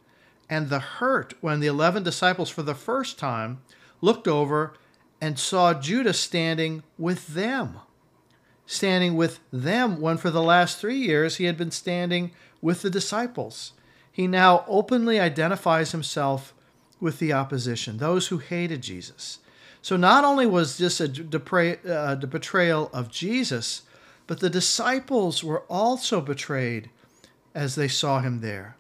and 0.49 0.69
the 0.69 0.79
hurt 0.79 1.35
when 1.41 1.61
the 1.61 1.67
11 1.67 2.03
disciples, 2.03 2.49
for 2.49 2.63
the 2.63 2.75
first 2.75 3.19
time, 3.19 3.61
looked 4.01 4.29
over 4.29 4.75
and 5.21 5.39
saw 5.39 5.75
Judas 5.75 6.19
standing 6.19 6.83
with 6.97 7.29
them. 7.29 7.77
Standing 8.67 9.17
with 9.17 9.41
them 9.53 10.01
when 10.01 10.17
for 10.19 10.31
the 10.31 10.43
last 10.43 10.79
three 10.79 10.99
years 10.99 11.37
he 11.37 11.45
had 11.45 11.57
been 11.57 11.71
standing 11.71 12.33
with 12.61 12.83
the 12.83 12.91
disciples. 12.91 13.73
He 14.13 14.27
now 14.27 14.65
openly 14.67 15.19
identifies 15.19 15.93
himself 15.93 16.53
with 17.01 17.19
the 17.19 17.33
opposition, 17.33 17.99
those 17.99 18.29
who 18.29 18.39
hated 18.39 18.83
Jesus. 18.83 19.39
So 19.81 19.97
not 19.97 20.25
only 20.25 20.47
was 20.47 20.77
this 20.77 21.01
a 21.01 21.05
uh, 21.07 22.17
betrayal 22.17 22.91
of 22.93 23.11
Jesus, 23.11 23.83
but 24.27 24.41
the 24.41 24.51
disciples 24.51 25.43
were 25.43 25.63
also 25.63 26.21
betrayed 26.21 26.91
as 27.55 27.75
they 27.75 27.89
saw 27.89 28.21
him 28.21 28.41
there. 28.41 28.77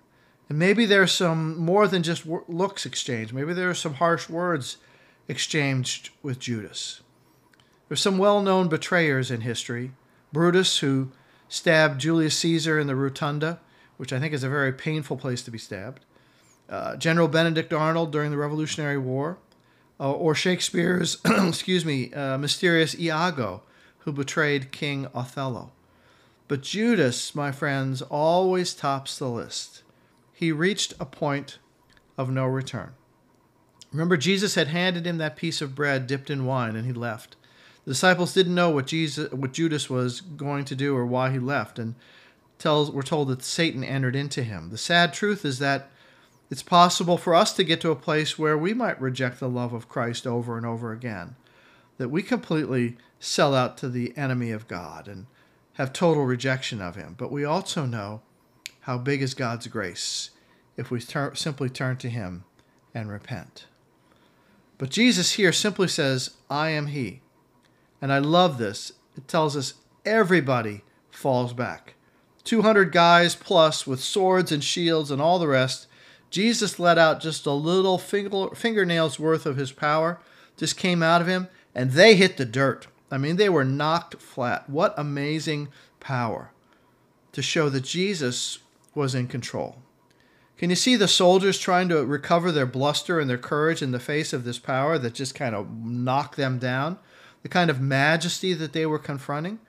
And 0.49 0.59
maybe 0.59 0.87
there's 0.87 1.13
some 1.13 1.57
more 1.57 1.87
than 1.89 2.03
just 2.03 2.27
looks 2.27 2.85
exchanged. 2.87 3.33
Maybe 3.33 3.53
there 3.53 3.71
are 3.71 3.75
some 3.75 3.95
harsh 3.95 4.29
words 4.29 4.79
exchanged 5.29 6.11
with 6.23 6.39
Judas. 6.39 7.03
There's 7.89 8.01
some 8.01 8.19
well 8.19 8.43
known 8.43 8.69
betrayers 8.69 9.31
in 9.31 9.43
history. 9.43 9.93
Brutus, 10.33 10.79
who 10.79 11.11
stabbed 11.49 12.01
Julius 12.01 12.37
Caesar 12.39 12.79
in 12.79 12.87
the 12.87 12.97
Rotunda, 12.97 13.61
which 13.97 14.13
I 14.13 14.19
think 14.19 14.35
is 14.35 14.43
a 14.43 14.49
very 14.49 14.73
painful 14.73 15.17
place 15.17 15.43
to 15.43 15.51
be 15.51 15.59
stabbed. 15.59 16.05
Uh, 16.69 16.97
General 16.97 17.29
Benedict 17.29 17.73
Arnold 17.73 18.13
during 18.13 18.31
the 18.31 18.37
Revolutionary 18.37 18.99
War. 18.99 19.39
Uh, 20.01 20.13
or 20.13 20.33
Shakespeare's, 20.33 21.19
excuse 21.25 21.85
me, 21.85 22.13
uh, 22.13 22.39
mysterious 22.39 22.97
Iago, 22.97 23.63
who 24.01 24.13
betrayed 24.13 24.71
King 24.71 25.09
Othello. 25.13 25.73
But 26.47 26.63
Judas, 26.63 27.35
my 27.35 27.51
friends, 27.51 28.01
always 28.01 28.75
tops 28.75 29.19
the 29.19 29.29
list. 29.29 29.83
He 30.33 30.53
reached 30.53 30.95
a 31.01 31.05
point 31.05 31.59
of 32.17 32.31
no 32.31 32.47
return. 32.47 32.93
Remember, 33.93 34.17
Jesus 34.17 34.55
had 34.55 34.69
handed 34.69 35.07
him 35.07 35.19
that 35.19 35.37
piece 35.37 35.61
of 35.61 35.75
bread 35.75 36.07
dipped 36.07 36.31
in 36.31 36.45
wine, 36.45 36.77
and 36.77 36.87
he 36.87 36.93
left. 36.93 37.37
The 37.85 37.93
disciples 37.93 38.35
didn't 38.35 38.55
know 38.55 38.71
what 38.71 38.87
Jesus, 38.87 39.33
what 39.33 39.53
Judas 39.53 39.89
was 39.89 40.21
going 40.21 40.67
to 40.67 40.77
do 40.77 40.95
or 40.95 41.07
why 41.07 41.31
he 41.31 41.39
left, 41.39 41.79
and 41.79 41.95
tells 42.59 42.91
we're 42.91 43.03
told 43.03 43.29
that 43.29 43.43
Satan 43.43 43.83
entered 43.83 44.15
into 44.15 44.43
him. 44.43 44.71
The 44.71 44.79
sad 44.79 45.15
truth 45.15 45.45
is 45.45 45.59
that 45.61 45.91
it's 46.51 46.63
possible 46.63 47.17
for 47.17 47.35
us 47.35 47.53
to 47.55 47.65
get 47.65 47.81
to 47.83 47.91
a 47.91 47.97
place 47.97 48.39
where 48.39 48.59
we 48.59 48.75
might 48.75 49.01
reject 49.01 49.41
the 49.41 49.49
love 49.49 49.73
of 49.73 49.89
Christ 49.89 50.27
over 50.27 50.57
and 50.57 50.67
over 50.67 50.93
again, 50.93 51.37
that 51.99 52.11
we 52.11 52.23
completely 52.23 52.97
sell 53.21 53.55
out 53.55 53.77
to 53.79 53.89
the 53.89 54.17
enemy 54.17 54.51
of 54.51 54.69
God 54.69 55.09
and 55.09 55.27
have 55.75 55.93
total 55.93 56.25
rejection 56.25 56.81
of 56.81 56.97
him. 56.97 57.15
But 57.17 57.33
we 57.33 57.45
also 57.45 57.87
know 57.87 58.23
how 58.81 58.99
big 58.99 59.23
is 59.23 59.35
God's 59.35 59.67
grace 59.67 60.31
if 60.77 60.91
we 60.91 61.01
ter- 61.01 61.35
simply 61.35 61.69
turn 61.69 61.97
to 61.99 62.11
him 62.11 62.45
and 62.95 63.11
repent. 63.11 63.67
But 64.79 64.91
Jesus 64.91 65.33
here 65.33 65.53
simply 65.53 65.89
says, 65.89 66.31
I 66.49 66.71
am 66.71 66.87
He. 66.87 67.21
And 68.01 68.13
I 68.13 68.19
love 68.19 68.59
this. 68.59 68.93
It 69.17 69.27
tells 69.27 69.57
us 69.57 69.75
everybody 70.05 70.83
falls 71.11 71.53
back. 71.53 71.95
200 72.45 72.93
guys 72.93 73.35
plus 73.35 73.87
with 73.87 74.01
swords 74.01 74.53
and 74.53 74.65
shields 74.65 75.11
and 75.11 75.21
all 75.21 75.39
the 75.39 75.49
rest. 75.49 75.87
Jesus 76.31 76.79
let 76.79 76.97
out 76.97 77.21
just 77.21 77.45
a 77.45 77.53
little 77.53 77.99
finger, 77.99 78.55
fingernail's 78.55 79.19
worth 79.19 79.45
of 79.45 79.57
his 79.57 79.73
power, 79.73 80.21
just 80.57 80.77
came 80.77 81.03
out 81.03 81.21
of 81.21 81.27
him, 81.27 81.49
and 81.75 81.93
they 81.93 82.15
hit 82.17 82.37
the 82.37 82.45
dirt. 82.45 82.87
I 83.11 83.19
mean, 83.19 83.37
they 83.37 83.49
were 83.49 83.65
knocked 83.65 84.21
flat. 84.21 84.69
What 84.69 84.95
amazing 84.97 85.69
power 86.01 86.53
to 87.33 87.43
show 87.43 87.69
that 87.69 87.85
Jesus 87.85 88.59
was 88.95 89.15
in 89.15 89.27
control. 89.27 89.77
Can 90.59 90.71
you 90.71 90.77
see 90.77 90.97
the 90.97 91.07
soldiers 91.07 91.57
trying 91.59 91.89
to 91.89 92.05
recover 92.05 92.51
their 92.51 92.67
bluster 92.67 93.21
and 93.21 93.31
their 93.31 93.39
courage 93.39 93.81
in 93.81 93.93
the 93.93 94.01
face 94.01 94.33
of 94.33 94.45
this 94.45 94.59
power 94.59 94.99
that 94.99 95.15
just 95.15 95.35
kind 95.35 95.55
of 95.55 95.71
knocked 95.73 96.37
them 96.37 96.59
down? 96.59 96.99
The 97.43 97.49
kind 97.49 97.71
of 97.71 97.81
majesty 97.81 98.53
that 98.55 98.73
they 98.73 98.85
were 98.85 98.99
confronting? 98.99 99.61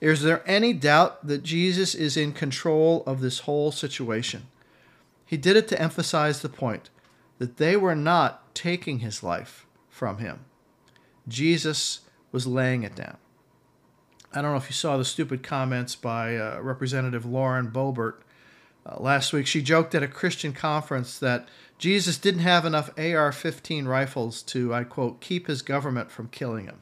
Is 0.00 0.22
there 0.22 0.42
any 0.48 0.72
doubt 0.72 1.26
that 1.26 1.42
Jesus 1.42 1.94
is 1.94 2.16
in 2.16 2.32
control 2.32 3.02
of 3.06 3.20
this 3.20 3.40
whole 3.40 3.70
situation? 3.70 4.46
He 5.26 5.36
did 5.36 5.56
it 5.56 5.68
to 5.68 5.80
emphasize 5.80 6.40
the 6.40 6.48
point 6.48 6.88
that 7.36 7.58
they 7.58 7.76
were 7.76 7.94
not 7.94 8.54
taking 8.54 9.00
his 9.00 9.22
life 9.22 9.66
from 9.90 10.18
him. 10.18 10.46
Jesus 11.28 12.00
was 12.32 12.46
laying 12.46 12.84
it 12.84 12.94
down. 12.94 13.18
I 14.32 14.40
don't 14.40 14.52
know 14.52 14.56
if 14.56 14.68
you 14.68 14.74
saw 14.74 14.96
the 14.96 15.04
stupid 15.04 15.42
comments 15.42 15.94
by 15.94 16.36
uh, 16.36 16.60
Representative 16.60 17.26
Lauren 17.26 17.70
Boebert 17.70 18.22
uh, 18.88 18.96
last 19.00 19.32
week, 19.32 19.46
she 19.46 19.62
joked 19.62 19.94
at 19.94 20.02
a 20.02 20.08
Christian 20.08 20.52
conference 20.52 21.18
that 21.18 21.48
Jesus 21.78 22.18
didn't 22.18 22.40
have 22.40 22.64
enough 22.64 22.90
AR 22.98 23.32
15 23.32 23.86
rifles 23.86 24.42
to, 24.42 24.74
I 24.74 24.84
quote, 24.84 25.20
keep 25.20 25.46
his 25.46 25.62
government 25.62 26.10
from 26.10 26.28
killing 26.28 26.64
him. 26.64 26.78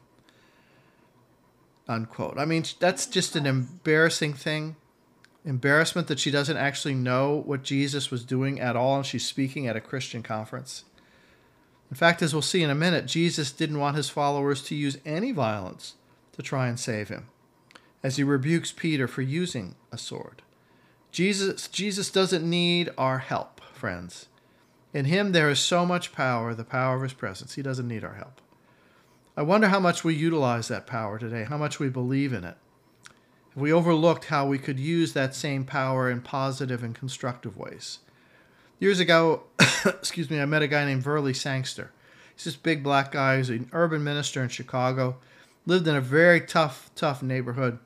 Unquote. 1.88 2.38
I 2.38 2.44
mean, 2.44 2.64
that's 2.80 3.06
just 3.06 3.36
an 3.36 3.46
embarrassing 3.46 4.34
thing. 4.34 4.76
Embarrassment 5.44 6.08
that 6.08 6.18
she 6.18 6.30
doesn't 6.30 6.56
actually 6.56 6.94
know 6.94 7.42
what 7.46 7.62
Jesus 7.62 8.10
was 8.10 8.24
doing 8.24 8.60
at 8.60 8.74
all, 8.74 8.96
and 8.96 9.06
she's 9.06 9.24
speaking 9.24 9.66
at 9.66 9.76
a 9.76 9.80
Christian 9.80 10.22
conference. 10.22 10.84
In 11.90 11.96
fact, 11.96 12.22
as 12.22 12.32
we'll 12.32 12.42
see 12.42 12.62
in 12.62 12.70
a 12.70 12.74
minute, 12.74 13.06
Jesus 13.06 13.52
didn't 13.52 13.78
want 13.78 13.96
his 13.96 14.08
followers 14.08 14.62
to 14.64 14.74
use 14.74 14.98
any 15.04 15.30
violence 15.30 15.94
to 16.32 16.42
try 16.42 16.66
and 16.66 16.80
save 16.80 17.08
him, 17.08 17.28
as 18.02 18.16
he 18.16 18.24
rebukes 18.24 18.72
Peter 18.72 19.06
for 19.06 19.22
using 19.22 19.76
a 19.92 19.98
sword. 19.98 20.42
Jesus, 21.16 21.66
Jesus 21.68 22.10
doesn't 22.10 22.44
need 22.44 22.90
our 22.98 23.20
help, 23.20 23.62
friends. 23.72 24.28
In 24.92 25.06
him 25.06 25.32
there 25.32 25.48
is 25.48 25.58
so 25.58 25.86
much 25.86 26.12
power, 26.12 26.52
the 26.52 26.62
power 26.62 26.96
of 26.96 27.02
his 27.02 27.14
presence. 27.14 27.54
He 27.54 27.62
doesn't 27.62 27.88
need 27.88 28.04
our 28.04 28.16
help. 28.16 28.42
I 29.34 29.40
wonder 29.40 29.68
how 29.68 29.80
much 29.80 30.04
we 30.04 30.14
utilize 30.14 30.68
that 30.68 30.86
power 30.86 31.18
today, 31.18 31.44
how 31.44 31.56
much 31.56 31.78
we 31.78 31.88
believe 31.88 32.34
in 32.34 32.44
it. 32.44 32.58
Have 33.54 33.62
we 33.62 33.72
overlooked 33.72 34.26
how 34.26 34.46
we 34.46 34.58
could 34.58 34.78
use 34.78 35.14
that 35.14 35.34
same 35.34 35.64
power 35.64 36.10
in 36.10 36.20
positive 36.20 36.82
and 36.82 36.94
constructive 36.94 37.56
ways? 37.56 38.00
Years 38.78 39.00
ago, 39.00 39.44
excuse 39.86 40.30
me, 40.30 40.38
I 40.38 40.44
met 40.44 40.60
a 40.60 40.68
guy 40.68 40.84
named 40.84 41.02
Verley 41.02 41.34
Sangster. 41.34 41.92
He's 42.34 42.44
this 42.44 42.56
big 42.56 42.82
black 42.82 43.12
guy 43.12 43.38
who's 43.38 43.48
an 43.48 43.70
urban 43.72 44.04
minister 44.04 44.42
in 44.42 44.50
Chicago, 44.50 45.16
lived 45.64 45.88
in 45.88 45.96
a 45.96 46.02
very 46.02 46.42
tough, 46.42 46.90
tough 46.94 47.22
neighborhood 47.22 47.78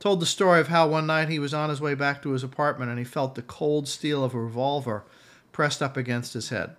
told 0.00 0.20
the 0.20 0.26
story 0.26 0.60
of 0.60 0.68
how 0.68 0.88
one 0.88 1.06
night 1.06 1.28
he 1.28 1.38
was 1.38 1.52
on 1.52 1.70
his 1.70 1.80
way 1.80 1.94
back 1.94 2.22
to 2.22 2.30
his 2.30 2.44
apartment 2.44 2.90
and 2.90 2.98
he 2.98 3.04
felt 3.04 3.34
the 3.34 3.42
cold 3.42 3.88
steel 3.88 4.22
of 4.22 4.34
a 4.34 4.40
revolver 4.40 5.04
pressed 5.52 5.82
up 5.82 5.96
against 5.96 6.34
his 6.34 6.50
head. 6.50 6.76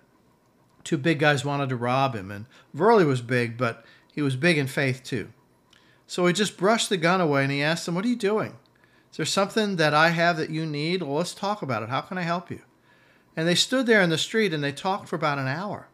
Two 0.84 0.96
big 0.96 1.18
guys 1.18 1.44
wanted 1.44 1.68
to 1.68 1.76
rob 1.76 2.14
him, 2.14 2.30
and 2.30 2.46
Verley 2.74 3.06
was 3.06 3.20
big, 3.20 3.58
but 3.58 3.84
he 4.12 4.22
was 4.22 4.36
big 4.36 4.56
in 4.56 4.66
faith 4.66 5.02
too. 5.04 5.28
So 6.06 6.26
he 6.26 6.32
just 6.32 6.56
brushed 6.56 6.88
the 6.88 6.96
gun 6.96 7.20
away 7.20 7.42
and 7.42 7.52
he 7.52 7.62
asked 7.62 7.86
them, 7.86 7.94
What 7.94 8.04
are 8.04 8.08
you 8.08 8.16
doing? 8.16 8.56
Is 9.10 9.16
there 9.16 9.26
something 9.26 9.76
that 9.76 9.94
I 9.94 10.08
have 10.08 10.36
that 10.38 10.50
you 10.50 10.64
need? 10.64 11.02
Well, 11.02 11.16
let's 11.16 11.34
talk 11.34 11.62
about 11.62 11.82
it. 11.82 11.88
How 11.88 12.00
can 12.00 12.18
I 12.18 12.22
help 12.22 12.50
you? 12.50 12.62
And 13.36 13.46
they 13.46 13.54
stood 13.54 13.86
there 13.86 14.00
in 14.00 14.10
the 14.10 14.18
street 14.18 14.52
and 14.52 14.62
they 14.62 14.72
talked 14.72 15.08
for 15.08 15.16
about 15.16 15.38
an 15.38 15.46
hour. 15.46 15.88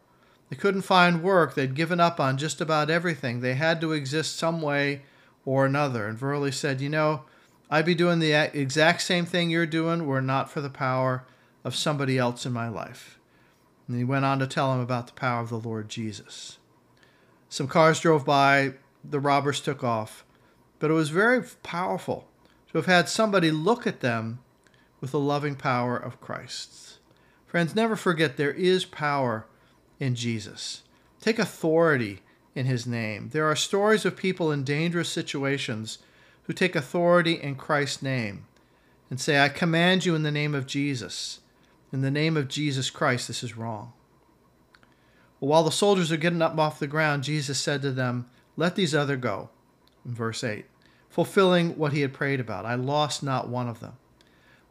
They 0.49 0.55
couldn't 0.55 0.83
find 0.83 1.21
work. 1.21 1.53
They'd 1.53 1.75
given 1.75 1.99
up 1.99 2.19
on 2.19 2.37
just 2.37 2.61
about 2.61 2.89
everything. 2.89 3.41
They 3.41 3.55
had 3.55 3.81
to 3.81 3.91
exist 3.91 4.37
some 4.37 4.61
way 4.61 5.01
or 5.47 5.65
another. 5.65 6.05
And 6.05 6.19
Verley 6.19 6.53
said, 6.53 6.81
You 6.81 6.89
know, 6.89 7.23
I'd 7.71 7.85
be 7.85 7.95
doing 7.95 8.19
the 8.19 8.33
exact 8.33 9.01
same 9.01 9.25
thing 9.25 9.49
you're 9.49 9.65
doing 9.65 10.05
were 10.05 10.21
not 10.21 10.51
for 10.51 10.59
the 10.59 10.69
power 10.69 11.25
of 11.63 11.73
somebody 11.73 12.17
else 12.17 12.45
in 12.45 12.51
my 12.51 12.67
life. 12.67 13.17
And 13.87 13.97
he 13.97 14.03
went 14.03 14.25
on 14.25 14.39
to 14.39 14.47
tell 14.47 14.73
him 14.73 14.81
about 14.81 15.07
the 15.07 15.13
power 15.13 15.41
of 15.41 15.47
the 15.49 15.57
Lord 15.57 15.87
Jesus. 15.87 16.57
Some 17.47 17.69
cars 17.69 18.01
drove 18.01 18.25
by, 18.25 18.73
the 19.09 19.21
robbers 19.21 19.61
took 19.61 19.85
off, 19.85 20.25
but 20.79 20.91
it 20.91 20.95
was 20.95 21.09
very 21.11 21.41
powerful 21.63 22.27
to 22.69 22.77
have 22.77 22.85
had 22.85 23.07
somebody 23.07 23.49
look 23.49 23.87
at 23.87 24.01
them 24.01 24.39
with 24.99 25.11
the 25.11 25.19
loving 25.19 25.55
power 25.55 25.95
of 25.95 26.19
Christ. 26.19 26.99
Friends, 27.45 27.73
never 27.73 27.95
forget 27.95 28.35
there 28.35 28.51
is 28.51 28.83
power 28.83 29.47
in 29.97 30.13
Jesus. 30.13 30.83
Take 31.21 31.39
authority 31.39 32.21
in 32.57 32.65
his 32.65 32.87
name. 32.87 33.29
There 33.31 33.45
are 33.45 33.55
stories 33.55 34.03
of 34.03 34.17
people 34.17 34.51
in 34.51 34.63
dangerous 34.63 35.09
situations 35.09 35.99
who 36.43 36.53
take 36.53 36.75
authority 36.75 37.33
in 37.33 37.55
Christ's 37.55 38.01
name 38.01 38.45
and 39.09 39.19
say, 39.19 39.39
I 39.39 39.49
command 39.49 40.05
you 40.05 40.15
in 40.15 40.23
the 40.23 40.31
name 40.31 40.55
of 40.55 40.65
Jesus. 40.65 41.39
In 41.93 42.01
the 42.01 42.11
name 42.11 42.35
of 42.35 42.47
Jesus 42.47 42.89
Christ, 42.89 43.27
this 43.27 43.43
is 43.43 43.55
wrong. 43.55 43.93
Well, 45.39 45.49
while 45.49 45.63
the 45.63 45.71
soldiers 45.71 46.11
are 46.11 46.17
getting 46.17 46.41
up 46.41 46.57
off 46.57 46.79
the 46.79 46.87
ground, 46.87 47.23
Jesus 47.23 47.59
said 47.59 47.81
to 47.83 47.91
them, 47.91 48.27
Let 48.55 48.75
these 48.75 48.95
other 48.95 49.15
go. 49.15 49.49
In 50.05 50.13
verse 50.13 50.43
8. 50.43 50.65
fulfilling 51.09 51.77
what 51.77 51.93
he 51.93 52.01
had 52.01 52.13
prayed 52.13 52.39
about. 52.39 52.65
I 52.65 52.75
lost 52.75 53.23
not 53.23 53.49
one 53.49 53.67
of 53.67 53.79
them. 53.79 53.93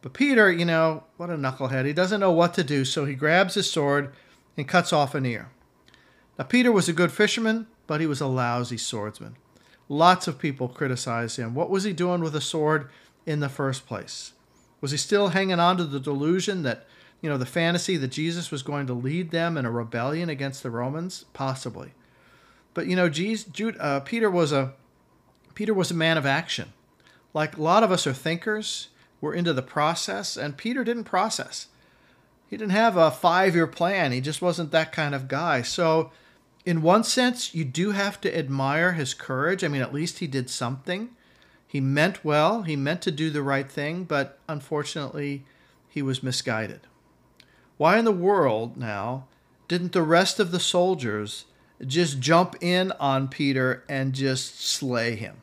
But 0.01 0.13
Peter, 0.13 0.51
you 0.51 0.65
know, 0.65 1.03
what 1.17 1.29
a 1.29 1.33
knucklehead. 1.33 1.85
He 1.85 1.93
doesn't 1.93 2.19
know 2.19 2.31
what 2.31 2.53
to 2.55 2.63
do, 2.63 2.85
so 2.85 3.05
he 3.05 3.15
grabs 3.15 3.55
his 3.55 3.69
sword 3.69 4.13
and 4.55 4.67
cuts 4.67 4.93
off 4.93 5.15
an 5.15 5.25
ear. 5.25 5.49
Now, 6.37 6.45
Peter 6.45 6.71
was 6.71 6.87
a 6.87 6.93
good 6.93 7.11
fisherman, 7.11 7.67
but 7.87 8.01
he 8.01 8.07
was 8.07 8.21
a 8.21 8.27
lousy 8.27 8.77
swordsman. 8.77 9.35
Lots 9.89 10.27
of 10.27 10.37
people 10.37 10.67
criticized 10.67 11.37
him. 11.37 11.55
What 11.55 11.69
was 11.69 11.85
he 11.85 11.93
doing 11.93 12.21
with 12.21 12.35
a 12.35 12.41
sword 12.41 12.89
in 13.25 13.39
the 13.39 13.49
first 13.49 13.87
place? 13.87 14.33
Was 14.81 14.91
he 14.91 14.97
still 14.97 15.29
hanging 15.29 15.59
on 15.59 15.77
to 15.77 15.85
the 15.85 15.99
delusion 15.99 16.63
that, 16.63 16.85
you 17.21 17.29
know, 17.29 17.37
the 17.37 17.45
fantasy 17.45 17.97
that 17.97 18.09
Jesus 18.09 18.51
was 18.51 18.61
going 18.61 18.85
to 18.87 18.93
lead 18.93 19.31
them 19.31 19.57
in 19.57 19.65
a 19.65 19.71
rebellion 19.71 20.29
against 20.29 20.61
the 20.61 20.69
Romans? 20.69 21.25
Possibly. 21.33 21.93
But 22.73 22.85
you 22.85 22.95
know, 22.95 23.09
Jesus, 23.09 23.51
Jude, 23.51 23.75
uh, 23.79 24.01
Peter 24.01 24.29
was 24.29 24.51
a 24.51 24.73
Peter 25.55 25.73
was 25.73 25.89
a 25.89 25.95
man 25.95 26.15
of 26.15 26.27
action. 26.27 26.73
Like 27.33 27.57
a 27.57 27.61
lot 27.61 27.81
of 27.81 27.91
us 27.91 28.05
are 28.05 28.13
thinkers, 28.13 28.89
we're 29.19 29.33
into 29.33 29.51
the 29.51 29.63
process, 29.63 30.37
and 30.37 30.55
Peter 30.57 30.83
didn't 30.83 31.05
process. 31.05 31.69
He 32.47 32.55
didn't 32.55 32.73
have 32.73 32.95
a 32.95 33.09
five-year 33.09 33.65
plan. 33.65 34.11
He 34.11 34.21
just 34.21 34.43
wasn't 34.43 34.69
that 34.71 34.91
kind 34.91 35.15
of 35.15 35.27
guy. 35.27 35.63
So 35.63 36.11
in 36.67 36.81
one 36.81 37.05
sense, 37.05 37.55
you 37.55 37.63
do 37.63 37.91
have 37.91 38.19
to 38.19 38.37
admire 38.37 38.91
his 38.91 39.13
courage. 39.13 39.63
I 39.63 39.69
mean, 39.69 39.81
at 39.81 39.93
least 39.93 40.19
he 40.19 40.27
did 40.27 40.49
something. 40.49 41.11
He 41.65 41.79
meant 41.79 42.25
well, 42.25 42.63
he 42.63 42.75
meant 42.75 43.01
to 43.03 43.11
do 43.11 43.29
the 43.29 43.41
right 43.41 43.71
thing, 43.71 44.03
but 44.03 44.37
unfortunately, 44.49 45.45
he 45.87 46.01
was 46.01 46.21
misguided. 46.21 46.81
Why 47.77 47.97
in 47.97 48.03
the 48.03 48.11
world, 48.11 48.75
now, 48.75 49.27
didn't 49.69 49.93
the 49.93 50.01
rest 50.01 50.41
of 50.41 50.51
the 50.51 50.59
soldiers 50.59 51.45
just 51.85 52.19
jump 52.19 52.57
in 52.59 52.91
on 52.99 53.29
Peter 53.29 53.85
and 53.87 54.11
just 54.11 54.59
slay 54.59 55.15
him? 55.15 55.37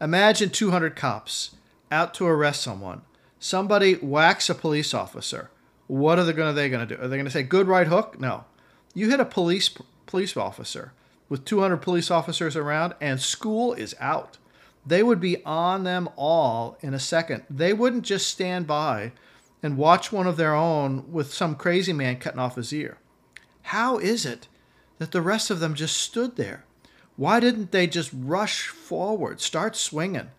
Imagine 0.00 0.48
200 0.48 0.96
cops 0.96 1.56
out 1.92 2.14
to 2.14 2.26
arrest 2.26 2.62
someone. 2.62 3.02
Somebody 3.38 3.96
whacks 3.96 4.48
a 4.48 4.54
police 4.54 4.94
officer. 4.94 5.50
What 5.88 6.18
are 6.18 6.24
they 6.24 6.32
going 6.32 6.54
to 6.56 6.86
do? 6.86 7.02
Are 7.02 7.06
they 7.06 7.16
going 7.16 7.26
to 7.26 7.30
say 7.30 7.42
good 7.42 7.68
right 7.68 7.86
hook? 7.86 8.18
No. 8.18 8.46
You 8.94 9.10
hit 9.10 9.20
a 9.20 9.26
police 9.26 9.68
police 10.06 10.36
officer 10.36 10.92
with 11.28 11.44
200 11.44 11.78
police 11.78 12.10
officers 12.10 12.56
around, 12.56 12.94
and 13.00 13.20
school 13.20 13.72
is 13.72 13.94
out. 13.98 14.38
They 14.86 15.02
would 15.02 15.20
be 15.20 15.42
on 15.44 15.84
them 15.84 16.08
all 16.16 16.76
in 16.80 16.92
a 16.92 17.00
second. 17.00 17.44
They 17.48 17.72
wouldn't 17.72 18.04
just 18.04 18.28
stand 18.28 18.66
by 18.66 19.12
and 19.62 19.78
watch 19.78 20.12
one 20.12 20.26
of 20.26 20.36
their 20.36 20.54
own 20.54 21.10
with 21.10 21.32
some 21.32 21.54
crazy 21.54 21.92
man 21.92 22.18
cutting 22.18 22.38
off 22.40 22.56
his 22.56 22.72
ear. 22.72 22.98
How 23.62 23.98
is 23.98 24.26
it 24.26 24.46
that 24.98 25.12
the 25.12 25.22
rest 25.22 25.50
of 25.50 25.60
them 25.60 25.74
just 25.74 25.96
stood 25.96 26.36
there? 26.36 26.64
Why 27.16 27.40
didn't 27.40 27.72
they 27.72 27.86
just 27.86 28.10
rush 28.12 28.66
forward, 28.66 29.40
start 29.40 29.74
swinging? 29.74 30.30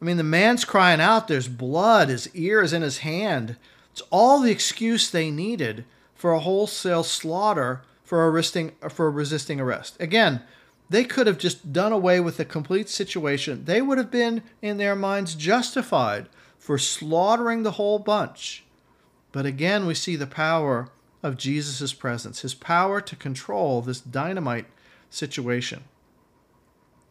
I 0.00 0.04
mean, 0.04 0.16
the 0.16 0.24
man's 0.24 0.64
crying 0.64 1.00
out, 1.00 1.28
there's 1.28 1.48
blood, 1.48 2.08
his 2.08 2.34
ear 2.34 2.62
is 2.62 2.72
in 2.72 2.82
his 2.82 2.98
hand. 2.98 3.56
It's 3.92 4.02
all 4.10 4.40
the 4.40 4.50
excuse 4.50 5.10
they 5.10 5.30
needed 5.30 5.84
for 6.14 6.32
a 6.32 6.40
wholesale 6.40 7.02
slaughter 7.02 7.82
for 8.08 8.30
resisting 8.30 8.72
for 8.88 9.10
resisting 9.10 9.60
arrest. 9.60 9.94
Again, 10.00 10.40
they 10.88 11.04
could 11.04 11.26
have 11.26 11.36
just 11.36 11.74
done 11.74 11.92
away 11.92 12.20
with 12.20 12.38
the 12.38 12.44
complete 12.46 12.88
situation. 12.88 13.66
They 13.66 13.82
would 13.82 13.98
have 13.98 14.10
been 14.10 14.42
in 14.62 14.78
their 14.78 14.96
minds 14.96 15.34
justified 15.34 16.26
for 16.58 16.78
slaughtering 16.78 17.64
the 17.64 17.72
whole 17.72 17.98
bunch. 17.98 18.64
But 19.30 19.44
again, 19.44 19.84
we 19.84 19.92
see 19.92 20.16
the 20.16 20.26
power 20.26 20.88
of 21.22 21.36
Jesus' 21.36 21.92
presence, 21.92 22.40
his 22.40 22.54
power 22.54 23.02
to 23.02 23.14
control 23.14 23.82
this 23.82 24.00
dynamite 24.00 24.68
situation. 25.10 25.84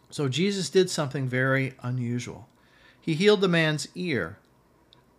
So 0.09 0.27
Jesus 0.27 0.67
did 0.71 0.89
something 0.89 1.27
very 1.27 1.75
unusual. 1.83 2.49
He 2.99 3.13
healed 3.13 3.41
the 3.41 3.47
man's 3.47 3.87
ear, 3.93 4.39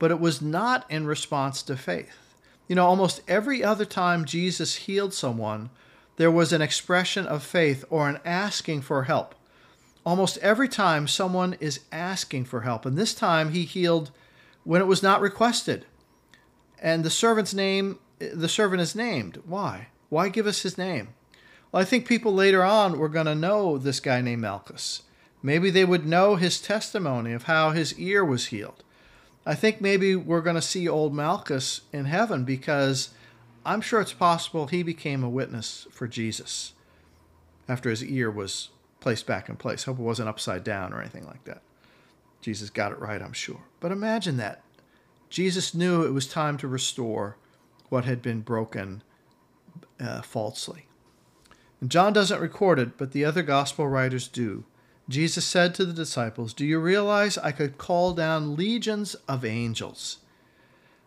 but 0.01 0.11
it 0.11 0.19
was 0.19 0.43
not 0.43 0.91
in 0.91 1.07
response 1.07 1.63
to 1.63 1.77
faith. 1.77 2.28
You 2.69 2.77
know, 2.77 2.87
almost 2.87 3.23
every 3.27 3.65
other 3.65 3.87
time 3.87 4.27
Jesus 4.27 4.77
healed 4.77 5.15
someone, 5.15 5.71
there 6.17 6.31
was 6.31 6.53
an 6.53 6.63
expression 6.63 7.27
of 7.27 7.43
faith 7.43 7.85
or 7.89 8.09
an 8.09 8.21
asking 8.25 8.83
for 8.83 9.05
help. 9.05 9.35
Almost 10.05 10.39
every 10.39 10.69
time 10.69 11.09
someone 11.09 11.57
is 11.61 11.81
asking 11.91 12.45
for 12.45 12.61
help, 12.61 12.87
and 12.87 12.97
this 12.97 13.15
time 13.15 13.53
he 13.53 13.65
healed 13.65 14.11
when 14.65 14.81
it 14.81 14.87
was 14.87 15.03
not 15.03 15.21
requested. 15.21 15.87
And 16.81 17.05
the 17.05 17.11
servant's 17.11 17.55
name, 17.55 17.99
the 18.19 18.49
servant 18.49 18.83
is 18.83 18.95
named. 18.95 19.41
Why? 19.47 19.89
Why 20.09 20.29
give 20.29 20.47
us 20.47 20.63
his 20.63 20.79
name? 20.79 21.09
Well, 21.73 21.83
I 21.83 21.85
think 21.85 22.07
people 22.07 22.33
later 22.35 22.63
on 22.63 22.99
were 22.99 23.09
going 23.09 23.27
to 23.27 23.35
know 23.35 23.79
this 23.79 24.01
guy 24.01 24.21
named 24.21 24.43
Malchus. 24.43 25.03
Maybe 25.43 25.71
they 25.71 25.85
would 25.85 26.07
know 26.07 26.37
his 26.37 26.61
testimony 26.61 27.33
of 27.33 27.45
how 27.45 27.71
his 27.71 27.99
ear 27.99 28.25
was 28.25 28.47
healed. 28.47 28.83
I 29.49 29.55
think 29.55 29.81
maybe 29.81 30.15
we're 30.15 30.43
going 30.43 30.57
to 30.57 30.63
see 30.63 30.87
old 30.87 31.15
Malchus 31.15 31.81
in 31.91 32.05
heaven 32.05 32.45
because 32.45 33.09
I'm 33.65 33.81
sure 33.81 33.99
it's 34.03 34.13
possible 34.13 34.67
he 34.67 34.83
became 34.83 35.25
a 35.25 35.31
witness 35.31 35.87
for 35.91 36.07
Jesus 36.07 36.75
after 37.67 37.89
his 37.89 38.05
ear 38.05 38.31
was 38.31 38.69
placed 39.01 39.27
back 39.27 39.49
in 39.49 39.57
place. 39.57 39.85
Hope 39.85 39.99
it 39.99 40.03
wasn't 40.03 40.29
upside 40.29 40.65
down 40.65 40.93
or 40.93 41.01
anything 41.01 41.25
like 41.25 41.45
that. 41.45 41.63
Jesus 42.43 42.69
got 42.69 42.93
it 42.93 42.99
right, 42.99 43.23
I'm 43.23 43.33
sure. 43.33 43.63
But 43.81 43.91
imagine 43.91 44.37
that. 44.37 44.63
Jesus 45.31 45.73
knew 45.73 46.03
it 46.03 46.13
was 46.13 46.27
time 46.27 46.59
to 46.59 46.69
restore 46.69 47.39
what 47.89 48.05
had 48.05 48.21
been 48.21 48.43
broken 48.43 49.03
uh, 49.99 50.21
falsely. 50.21 50.89
And 51.81 51.91
John 51.91 52.13
doesn't 52.13 52.43
record 52.43 52.79
it, 52.79 52.99
but 52.99 53.13
the 53.13 53.25
other 53.25 53.43
gospel 53.43 53.89
writers 53.89 54.29
do. 54.29 54.65
Jesus 55.09 55.45
said 55.45 55.75
to 55.75 55.87
the 55.87 55.93
disciples, 55.93 56.53
Do 56.53 56.67
you 56.67 56.79
realize 56.79 57.39
I 57.39 57.53
could 57.53 57.79
call 57.79 58.13
down 58.13 58.57
legions 58.57 59.15
of 59.27 59.45
angels? 59.45 60.19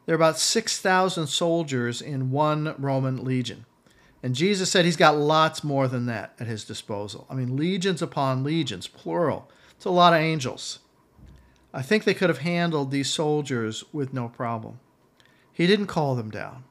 There 0.05 0.13
are 0.13 0.15
about 0.15 0.39
6,000 0.39 1.27
soldiers 1.27 2.01
in 2.01 2.31
one 2.31 2.73
Roman 2.79 3.23
legion. 3.23 3.65
And 4.23 4.35
Jesus 4.35 4.71
said 4.71 4.85
he's 4.85 4.97
got 4.97 5.17
lots 5.17 5.63
more 5.63 5.87
than 5.87 6.05
that 6.07 6.33
at 6.39 6.47
his 6.47 6.63
disposal. 6.63 7.27
I 7.29 7.35
mean, 7.35 7.55
legions 7.55 8.01
upon 8.01 8.43
legions, 8.43 8.87
plural. 8.87 9.49
It's 9.75 9.85
a 9.85 9.91
lot 9.91 10.13
of 10.13 10.19
angels. 10.19 10.79
I 11.73 11.81
think 11.81 12.03
they 12.03 12.13
could 12.13 12.29
have 12.29 12.39
handled 12.39 12.91
these 12.91 13.09
soldiers 13.09 13.83
with 13.93 14.13
no 14.13 14.27
problem. 14.27 14.79
He 15.53 15.67
didn't 15.67 15.87
call 15.87 16.15
them 16.15 16.29
down. 16.29 16.63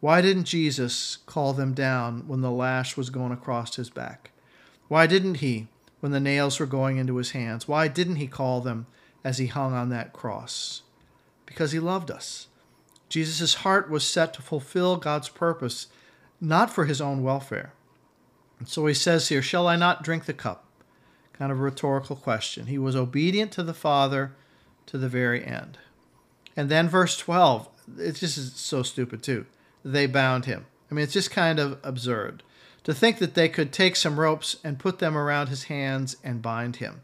Why 0.00 0.20
didn't 0.20 0.44
Jesus 0.44 1.18
call 1.26 1.52
them 1.52 1.74
down 1.74 2.26
when 2.26 2.40
the 2.40 2.50
lash 2.50 2.96
was 2.96 3.10
going 3.10 3.32
across 3.32 3.76
his 3.76 3.90
back? 3.90 4.32
Why 4.88 5.06
didn't 5.06 5.36
he 5.36 5.68
when 6.04 6.12
the 6.12 6.20
nails 6.20 6.60
were 6.60 6.66
going 6.66 6.98
into 6.98 7.16
his 7.16 7.30
hands? 7.30 7.66
Why 7.66 7.88
didn't 7.88 8.16
he 8.16 8.26
call 8.26 8.60
them 8.60 8.86
as 9.24 9.38
he 9.38 9.46
hung 9.46 9.72
on 9.72 9.88
that 9.88 10.12
cross? 10.12 10.82
Because 11.46 11.72
he 11.72 11.78
loved 11.78 12.10
us. 12.10 12.48
Jesus' 13.08 13.54
heart 13.54 13.88
was 13.88 14.04
set 14.04 14.34
to 14.34 14.42
fulfill 14.42 14.98
God's 14.98 15.30
purpose, 15.30 15.86
not 16.42 16.70
for 16.70 16.84
his 16.84 17.00
own 17.00 17.22
welfare. 17.22 17.72
And 18.58 18.68
so 18.68 18.84
he 18.84 18.92
says 18.92 19.30
here, 19.30 19.40
Shall 19.40 19.66
I 19.66 19.76
not 19.76 20.02
drink 20.02 20.26
the 20.26 20.34
cup? 20.34 20.66
Kind 21.32 21.50
of 21.50 21.58
a 21.58 21.62
rhetorical 21.62 22.16
question. 22.16 22.66
He 22.66 22.76
was 22.76 22.94
obedient 22.94 23.50
to 23.52 23.62
the 23.62 23.72
Father 23.72 24.32
to 24.84 24.98
the 24.98 25.08
very 25.08 25.42
end. 25.42 25.78
And 26.54 26.68
then 26.68 26.86
verse 26.86 27.16
12, 27.16 27.66
it's 27.96 28.20
just 28.20 28.58
so 28.58 28.82
stupid 28.82 29.22
too. 29.22 29.46
They 29.82 30.04
bound 30.04 30.44
him. 30.44 30.66
I 30.90 30.94
mean, 30.94 31.04
it's 31.04 31.14
just 31.14 31.30
kind 31.30 31.58
of 31.58 31.78
absurd 31.82 32.42
to 32.84 32.94
think 32.94 33.18
that 33.18 33.34
they 33.34 33.48
could 33.48 33.72
take 33.72 33.96
some 33.96 34.20
ropes 34.20 34.56
and 34.62 34.78
put 34.78 34.98
them 34.98 35.16
around 35.16 35.48
his 35.48 35.64
hands 35.64 36.16
and 36.22 36.42
bind 36.42 36.76
him. 36.76 37.02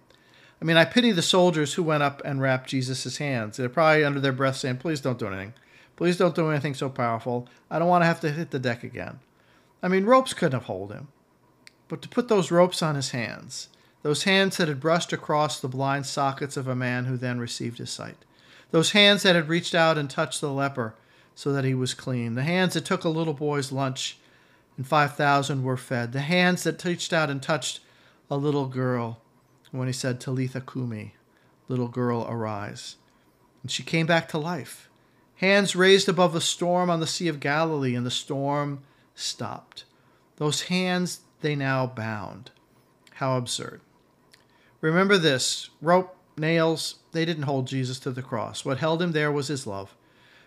I 0.60 0.64
mean, 0.64 0.76
I 0.76 0.84
pity 0.84 1.10
the 1.10 1.22
soldiers 1.22 1.74
who 1.74 1.82
went 1.82 2.02
up 2.02 2.20
and 2.24 2.40
wrapped 2.40 2.68
Jesus' 2.68 3.16
hands. 3.16 3.56
They're 3.56 3.70
probably 3.70 4.04
under 4.04 4.20
their 4.20 4.32
breath 4.32 4.56
saying, 4.56 4.76
Please 4.76 5.00
don't 5.00 5.18
do 5.18 5.26
anything. 5.26 5.54
Please 5.96 6.18
don't 6.18 6.34
do 6.34 6.50
anything 6.50 6.74
so 6.74 6.90
powerful. 6.90 7.48
I 7.70 7.78
don't 7.78 7.88
want 7.88 8.02
to 8.02 8.06
have 8.06 8.20
to 8.20 8.30
hit 8.30 8.50
the 8.50 8.58
deck 8.58 8.84
again. 8.84 9.20
I 9.82 9.88
mean, 9.88 10.04
ropes 10.04 10.34
couldn't 10.34 10.58
have 10.58 10.66
hold 10.66 10.92
him. 10.92 11.08
But 11.88 12.02
to 12.02 12.08
put 12.08 12.28
those 12.28 12.50
ropes 12.50 12.82
on 12.82 12.94
his 12.94 13.10
hands, 13.10 13.68
those 14.02 14.24
hands 14.24 14.58
that 14.58 14.68
had 14.68 14.80
brushed 14.80 15.12
across 15.12 15.58
the 15.58 15.68
blind 15.68 16.06
sockets 16.06 16.56
of 16.56 16.68
a 16.68 16.76
man 16.76 17.06
who 17.06 17.16
then 17.16 17.38
received 17.38 17.78
his 17.78 17.90
sight, 17.90 18.16
those 18.70 18.92
hands 18.92 19.22
that 19.22 19.34
had 19.34 19.48
reached 19.48 19.74
out 19.74 19.98
and 19.98 20.08
touched 20.08 20.40
the 20.40 20.52
leper 20.52 20.94
so 21.34 21.52
that 21.52 21.64
he 21.64 21.74
was 21.74 21.94
clean, 21.94 22.34
the 22.34 22.42
hands 22.42 22.74
that 22.74 22.84
took 22.84 23.04
a 23.04 23.08
little 23.08 23.34
boy's 23.34 23.72
lunch 23.72 24.18
and 24.76 24.86
5,000 24.86 25.62
were 25.62 25.76
fed. 25.76 26.12
The 26.12 26.20
hands 26.20 26.62
that 26.64 26.84
reached 26.84 27.12
out 27.12 27.30
and 27.30 27.42
touched 27.42 27.80
a 28.30 28.36
little 28.36 28.66
girl 28.66 29.20
when 29.70 29.86
he 29.86 29.92
said, 29.92 30.20
Talitha 30.20 30.60
Kumi, 30.60 31.14
little 31.68 31.88
girl, 31.88 32.26
arise. 32.28 32.96
And 33.62 33.70
she 33.70 33.82
came 33.82 34.06
back 34.06 34.28
to 34.28 34.38
life. 34.38 34.88
Hands 35.36 35.74
raised 35.74 36.08
above 36.08 36.32
the 36.32 36.40
storm 36.40 36.90
on 36.90 37.00
the 37.00 37.06
Sea 37.06 37.28
of 37.28 37.40
Galilee, 37.40 37.94
and 37.94 38.04
the 38.04 38.10
storm 38.10 38.82
stopped. 39.14 39.84
Those 40.36 40.62
hands 40.62 41.20
they 41.40 41.54
now 41.54 41.86
bound. 41.86 42.50
How 43.14 43.36
absurd. 43.36 43.80
Remember 44.80 45.18
this 45.18 45.70
rope, 45.80 46.16
nails, 46.36 46.96
they 47.12 47.24
didn't 47.24 47.44
hold 47.44 47.66
Jesus 47.66 47.98
to 48.00 48.10
the 48.10 48.22
cross. 48.22 48.64
What 48.64 48.78
held 48.78 49.02
him 49.02 49.12
there 49.12 49.32
was 49.32 49.48
his 49.48 49.66
love. 49.66 49.94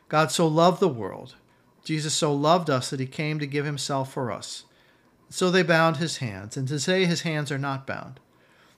God 0.09 0.31
so 0.31 0.47
loved 0.47 0.79
the 0.79 0.87
world 0.87 1.35
Jesus 1.83 2.13
so 2.13 2.33
loved 2.33 2.69
us 2.69 2.89
that 2.89 2.99
he 2.99 3.05
came 3.05 3.39
to 3.39 3.47
give 3.47 3.65
himself 3.65 4.13
for 4.13 4.31
us. 4.31 4.63
So 5.29 5.49
they 5.49 5.63
bound 5.63 5.97
his 5.97 6.17
hands, 6.17 6.55
and 6.55 6.67
to 6.67 6.79
say 6.79 7.05
his 7.05 7.21
hands 7.21 7.51
are 7.51 7.57
not 7.57 7.87
bound. 7.87 8.19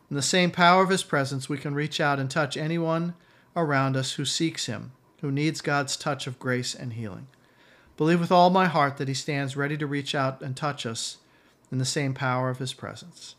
In 0.10 0.16
the 0.16 0.22
same 0.22 0.52
power 0.52 0.84
of 0.84 0.90
His 0.90 1.04
presence, 1.04 1.50
we 1.50 1.58
can 1.58 1.74
reach 1.74 2.00
out 2.00 2.20
and 2.20 2.30
touch 2.30 2.56
anyone 2.56 3.16
around 3.56 3.98
us 3.98 4.14
who 4.14 4.26
seeks 4.26 4.68
Him, 4.68 4.92
who 5.22 5.32
needs 5.32 5.62
God's 5.62 5.98
touch 5.98 6.28
of 6.28 6.40
grace 6.40 6.76
and 6.76 6.94
healing. 6.94 7.28
Believe 7.98 8.20
with 8.20 8.32
all 8.32 8.50
my 8.50 8.68
heart 8.68 8.98
that 8.98 9.08
He 9.08 9.14
stands 9.14 9.58
ready 9.58 9.78
to 9.78 9.88
reach 9.88 10.14
out 10.14 10.42
and 10.42 10.56
touch 10.56 10.86
us 10.86 11.18
in 11.72 11.80
the 11.80 11.86
same 11.86 12.14
power 12.14 12.50
of 12.50 12.60
His 12.60 12.74
presence. 12.74 13.36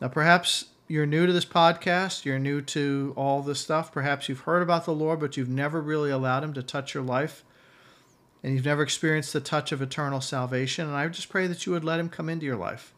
Now, 0.00 0.08
perhaps 0.08 0.66
you're 0.88 1.06
new 1.06 1.26
to 1.26 1.32
this 1.32 1.44
podcast, 1.44 2.24
you're 2.24 2.40
new 2.40 2.60
to 2.62 3.12
all 3.16 3.40
this 3.40 3.60
stuff. 3.60 3.92
Perhaps 3.92 4.28
you've 4.28 4.40
heard 4.40 4.62
about 4.62 4.84
the 4.84 4.92
Lord, 4.92 5.20
but 5.20 5.36
you've 5.36 5.48
never 5.48 5.80
really 5.80 6.10
allowed 6.10 6.42
Him 6.42 6.52
to 6.54 6.62
touch 6.64 6.94
your 6.94 7.04
life, 7.04 7.44
and 8.42 8.54
you've 8.54 8.64
never 8.64 8.82
experienced 8.82 9.32
the 9.32 9.40
touch 9.40 9.72
of 9.72 9.80
eternal 9.80 10.20
salvation. 10.20 10.86
And 10.86 10.96
I 10.96 11.06
just 11.08 11.28
pray 11.28 11.46
that 11.46 11.64
you 11.64 11.72
would 11.72 11.84
let 11.84 12.00
Him 12.00 12.08
come 12.08 12.28
into 12.28 12.46
your 12.46 12.56
life, 12.56 12.94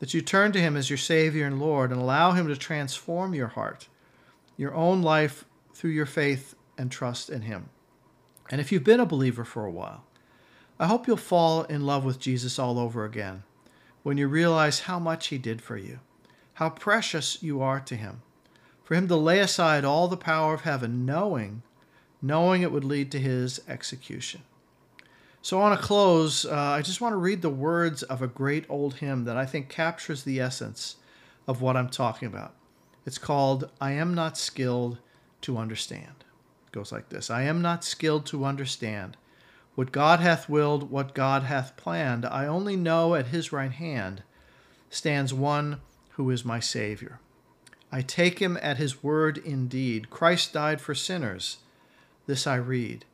that 0.00 0.14
you 0.14 0.20
turn 0.20 0.52
to 0.52 0.60
Him 0.60 0.76
as 0.76 0.90
your 0.90 0.96
Savior 0.96 1.46
and 1.46 1.60
Lord, 1.60 1.90
and 1.90 2.00
allow 2.00 2.32
Him 2.32 2.48
to 2.48 2.56
transform 2.56 3.34
your 3.34 3.48
heart, 3.48 3.88
your 4.56 4.74
own 4.74 5.02
life 5.02 5.44
through 5.74 5.90
your 5.90 6.06
faith 6.06 6.54
and 6.76 6.90
trust 6.90 7.30
in 7.30 7.42
Him. 7.42 7.68
And 8.50 8.60
if 8.60 8.72
you've 8.72 8.84
been 8.84 9.00
a 9.00 9.06
believer 9.06 9.44
for 9.44 9.64
a 9.64 9.70
while, 9.70 10.04
I 10.78 10.86
hope 10.86 11.06
you'll 11.06 11.16
fall 11.16 11.62
in 11.64 11.86
love 11.86 12.04
with 12.04 12.18
Jesus 12.18 12.58
all 12.58 12.78
over 12.78 13.04
again 13.04 13.44
when 14.02 14.18
you 14.18 14.26
realize 14.26 14.80
how 14.80 14.98
much 14.98 15.28
He 15.28 15.38
did 15.38 15.62
for 15.62 15.76
you 15.76 16.00
how 16.54 16.70
precious 16.70 17.42
you 17.42 17.60
are 17.60 17.80
to 17.80 17.96
him. 17.96 18.22
For 18.84 18.94
him 18.94 19.08
to 19.08 19.16
lay 19.16 19.40
aside 19.40 19.84
all 19.84 20.08
the 20.08 20.16
power 20.16 20.54
of 20.54 20.62
heaven, 20.62 21.06
knowing, 21.06 21.62
knowing 22.20 22.62
it 22.62 22.72
would 22.72 22.84
lead 22.84 23.10
to 23.12 23.18
his 23.18 23.60
execution. 23.68 24.42
So, 25.44 25.58
I 25.58 25.62
want 25.62 25.80
to 25.80 25.86
close. 25.86 26.46
Uh, 26.46 26.54
I 26.54 26.82
just 26.82 27.00
want 27.00 27.12
to 27.14 27.18
read 27.18 27.42
the 27.42 27.50
words 27.50 28.04
of 28.04 28.22
a 28.22 28.28
great 28.28 28.64
old 28.68 28.94
hymn 28.94 29.24
that 29.24 29.36
I 29.36 29.44
think 29.44 29.68
captures 29.68 30.22
the 30.22 30.40
essence 30.40 30.96
of 31.48 31.60
what 31.60 31.76
I'm 31.76 31.88
talking 31.88 32.28
about. 32.28 32.54
It's 33.04 33.18
called 33.18 33.68
I 33.80 33.92
Am 33.92 34.14
Not 34.14 34.38
Skilled 34.38 34.98
to 35.40 35.58
Understand. 35.58 36.24
It 36.66 36.72
goes 36.72 36.92
like 36.92 37.08
this 37.08 37.30
I 37.30 37.42
am 37.42 37.60
not 37.60 37.84
skilled 37.84 38.24
to 38.26 38.44
understand 38.44 39.16
what 39.74 39.92
God 39.92 40.20
hath 40.20 40.48
willed, 40.48 40.90
what 40.90 41.14
God 41.14 41.42
hath 41.42 41.76
planned. 41.76 42.24
I 42.24 42.46
only 42.46 42.76
know 42.76 43.14
at 43.14 43.28
his 43.28 43.52
right 43.52 43.72
hand 43.72 44.22
stands 44.90 45.34
one 45.34 45.80
who 46.10 46.30
is 46.30 46.44
my 46.44 46.60
Savior. 46.60 47.18
I 47.90 48.02
take 48.02 48.38
him 48.38 48.58
at 48.62 48.76
his 48.76 49.02
word 49.02 49.38
indeed. 49.38 50.10
Christ 50.10 50.52
died 50.52 50.80
for 50.80 50.94
sinners. 50.94 51.58
This 52.26 52.46
I 52.46 52.56
read. 52.56 53.04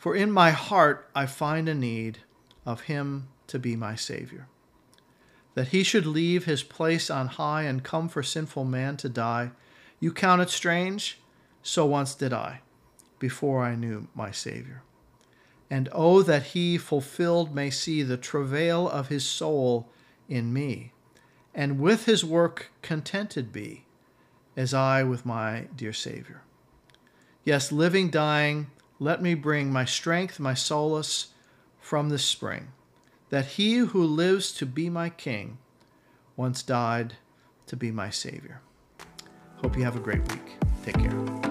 For 0.00 0.16
in 0.16 0.32
my 0.32 0.50
heart 0.50 1.10
I 1.14 1.26
find 1.26 1.68
a 1.68 1.74
need 1.74 2.20
of 2.64 2.82
him 2.82 3.28
to 3.48 3.58
be 3.58 3.76
my 3.76 3.96
Savior. 3.96 4.48
That 5.52 5.68
he 5.68 5.82
should 5.82 6.06
leave 6.06 6.46
his 6.46 6.62
place 6.62 7.10
on 7.10 7.26
high 7.26 7.64
and 7.64 7.84
come 7.84 8.08
for 8.08 8.22
sinful 8.22 8.64
man 8.64 8.96
to 8.96 9.10
die, 9.10 9.50
you 10.00 10.10
count 10.10 10.40
it 10.40 10.48
strange? 10.48 11.18
So 11.62 11.84
once 11.84 12.14
did 12.14 12.32
I, 12.32 12.62
before 13.18 13.62
I 13.62 13.74
knew 13.74 14.08
my 14.14 14.30
Savior. 14.30 14.82
And 15.68 15.90
oh, 15.92 16.22
that 16.22 16.54
he 16.54 16.78
fulfilled 16.78 17.54
may 17.54 17.68
see 17.68 18.02
the 18.02 18.16
travail 18.16 18.88
of 18.88 19.08
his 19.08 19.26
soul 19.26 19.90
in 20.30 20.50
me 20.50 20.92
and 21.54 21.78
with 21.78 22.06
his 22.06 22.24
work 22.24 22.70
contented 22.80 23.52
be, 23.52 23.84
as 24.56 24.72
I 24.72 25.02
with 25.02 25.26
my 25.26 25.66
dear 25.76 25.92
Savior. 25.92 26.40
Yes, 27.44 27.70
living, 27.70 28.08
dying, 28.08 28.68
let 29.00 29.22
me 29.22 29.34
bring 29.34 29.72
my 29.72 29.84
strength, 29.84 30.38
my 30.38 30.54
solace 30.54 31.28
from 31.80 32.10
this 32.10 32.24
spring, 32.24 32.68
that 33.30 33.46
he 33.46 33.78
who 33.78 34.04
lives 34.04 34.52
to 34.52 34.66
be 34.66 34.88
my 34.90 35.08
King 35.08 35.58
once 36.36 36.62
died 36.62 37.14
to 37.66 37.76
be 37.76 37.90
my 37.90 38.10
Savior. 38.10 38.60
Hope 39.56 39.76
you 39.76 39.84
have 39.84 39.96
a 39.96 40.00
great 40.00 40.22
week. 40.30 40.56
Take 40.84 40.98
care. 40.98 41.49